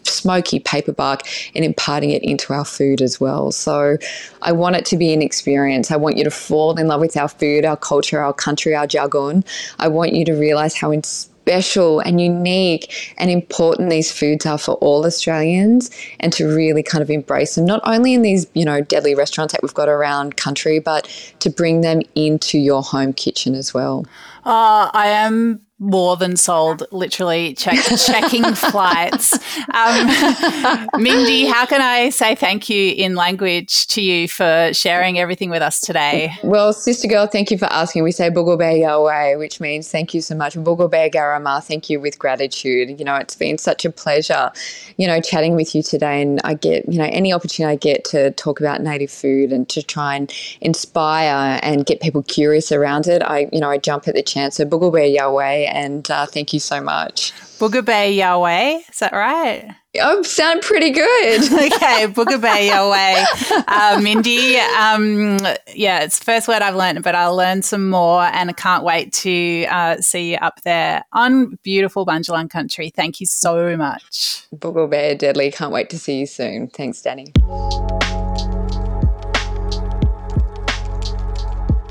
smoky 0.06 0.60
paper 0.60 0.92
bark 0.92 1.22
and 1.54 1.64
imparting 1.64 2.10
it 2.10 2.22
into 2.22 2.52
our 2.52 2.64
food 2.64 3.00
as 3.00 3.20
well. 3.20 3.50
So 3.52 3.96
I 4.42 4.52
want 4.52 4.76
it 4.76 4.84
to 4.86 4.96
be 4.96 5.12
an 5.12 5.22
experience. 5.22 5.90
I 5.90 5.96
want 5.96 6.16
you 6.16 6.24
to 6.24 6.30
fall 6.30 6.78
in 6.78 6.88
love 6.88 7.00
with 7.00 7.16
our 7.16 7.28
food, 7.28 7.64
our 7.64 7.76
culture, 7.76 8.20
our 8.20 8.32
country, 8.32 8.74
our 8.74 8.86
jagun. 8.86 9.46
I 9.78 9.88
want 9.88 10.12
you 10.12 10.24
to 10.26 10.32
realize 10.32 10.74
how 10.74 10.92
special 11.02 12.00
and 12.00 12.20
unique 12.20 13.14
and 13.18 13.30
important 13.30 13.90
these 13.90 14.10
foods 14.10 14.46
are 14.46 14.56
for 14.56 14.76
all 14.76 15.04
Australians 15.04 15.90
and 16.20 16.32
to 16.32 16.46
really 16.46 16.82
kind 16.82 17.02
of 17.02 17.10
embrace 17.10 17.54
them, 17.54 17.66
not 17.66 17.82
only 17.84 18.14
in 18.14 18.22
these, 18.22 18.46
you 18.54 18.64
know, 18.64 18.80
deadly 18.80 19.14
restaurants 19.14 19.52
that 19.52 19.62
we've 19.62 19.74
got 19.74 19.88
around 19.88 20.38
country, 20.38 20.78
but 20.78 21.04
to 21.40 21.50
bring 21.50 21.82
them 21.82 22.00
into 22.14 22.58
your 22.58 22.82
home 22.82 23.12
kitchen 23.12 23.54
as 23.54 23.74
well. 23.74 24.06
Uh, 24.46 24.90
I 24.94 25.08
am 25.08 25.60
more 25.80 26.16
than 26.16 26.36
sold, 26.36 26.84
literally 26.92 27.52
check, 27.54 27.78
checking 28.06 28.44
flights. 28.54 29.34
Um, 29.74 30.88
Mindy, 31.02 31.46
how 31.46 31.66
can 31.66 31.80
I 31.80 32.10
say 32.10 32.36
thank 32.36 32.70
you 32.70 32.94
in 32.94 33.16
language 33.16 33.88
to 33.88 34.00
you 34.00 34.28
for 34.28 34.70
sharing 34.72 35.18
everything 35.18 35.50
with 35.50 35.62
us 35.62 35.80
today? 35.80 36.32
Well, 36.44 36.72
sister 36.72 37.08
girl, 37.08 37.26
thank 37.26 37.50
you 37.50 37.58
for 37.58 37.66
asking. 37.66 38.04
We 38.04 38.12
say 38.12 38.30
Bugobe 38.30 38.80
Yahweh, 38.80 39.34
which 39.34 39.60
means 39.60 39.90
thank 39.90 40.14
you 40.14 40.20
so 40.20 40.36
much. 40.36 40.54
Bugobe 40.54 41.12
Garama, 41.12 41.62
thank 41.62 41.90
you 41.90 41.98
with 41.98 42.20
gratitude. 42.20 42.98
You 42.98 43.04
know, 43.04 43.16
it's 43.16 43.34
been 43.34 43.58
such 43.58 43.84
a 43.84 43.90
pleasure, 43.90 44.52
you 44.96 45.08
know, 45.08 45.20
chatting 45.20 45.56
with 45.56 45.74
you 45.74 45.82
today. 45.82 46.22
And 46.22 46.40
I 46.44 46.54
get, 46.54 46.88
you 46.88 46.98
know, 46.98 47.08
any 47.10 47.32
opportunity 47.32 47.72
I 47.72 47.76
get 47.76 48.04
to 48.06 48.30
talk 48.32 48.60
about 48.60 48.80
native 48.80 49.10
food 49.10 49.52
and 49.52 49.68
to 49.70 49.82
try 49.82 50.14
and 50.14 50.32
inspire 50.60 51.58
and 51.64 51.84
get 51.84 52.00
people 52.00 52.22
curious 52.22 52.70
around 52.70 53.08
it, 53.08 53.22
I, 53.22 53.48
you 53.52 53.58
know, 53.58 53.70
I 53.70 53.78
jump 53.78 54.06
at 54.06 54.14
the 54.14 54.22
chance. 54.22 54.56
So 54.56 54.64
Bugobe 54.64 55.12
Yahweh 55.12 55.63
and 55.66 56.10
uh, 56.10 56.26
thank 56.26 56.52
you 56.52 56.60
so 56.60 56.80
much. 56.80 57.32
Boogabe 57.58 58.16
Yahweh, 58.16 58.80
is 58.90 58.98
that 58.98 59.12
right? 59.12 59.70
Oh, 60.00 60.22
sound 60.22 60.62
pretty 60.62 60.90
good. 60.90 61.42
okay, 61.52 62.06
Boogabe 62.08 62.68
Yahweh. 62.68 63.64
Uh, 63.68 64.00
Mindy, 64.02 64.56
um, 64.58 65.38
yeah, 65.74 66.00
it's 66.00 66.18
the 66.18 66.24
first 66.24 66.48
word 66.48 66.62
I've 66.62 66.74
learned, 66.74 67.02
but 67.04 67.14
I'll 67.14 67.36
learn 67.36 67.62
some 67.62 67.88
more 67.88 68.22
and 68.22 68.50
I 68.50 68.52
can't 68.54 68.82
wait 68.82 69.12
to 69.14 69.66
uh, 69.66 69.96
see 70.00 70.32
you 70.32 70.36
up 70.38 70.62
there 70.62 71.04
on 71.12 71.58
beautiful 71.62 72.04
Bundjalung 72.04 72.50
country. 72.50 72.90
Thank 72.90 73.20
you 73.20 73.26
so 73.26 73.76
much. 73.76 74.46
Boogabe 74.54 75.16
Deadly, 75.16 75.52
can't 75.52 75.72
wait 75.72 75.90
to 75.90 75.98
see 75.98 76.18
you 76.18 76.26
soon. 76.26 76.68
Thanks, 76.68 77.00
Dani. 77.02 77.32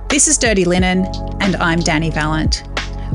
This 0.09 0.27
is 0.27 0.37
Dirty 0.37 0.65
Linen, 0.65 1.05
and 1.41 1.55
I'm 1.55 1.79
Dani 1.79 2.13
Valent. 2.13 2.63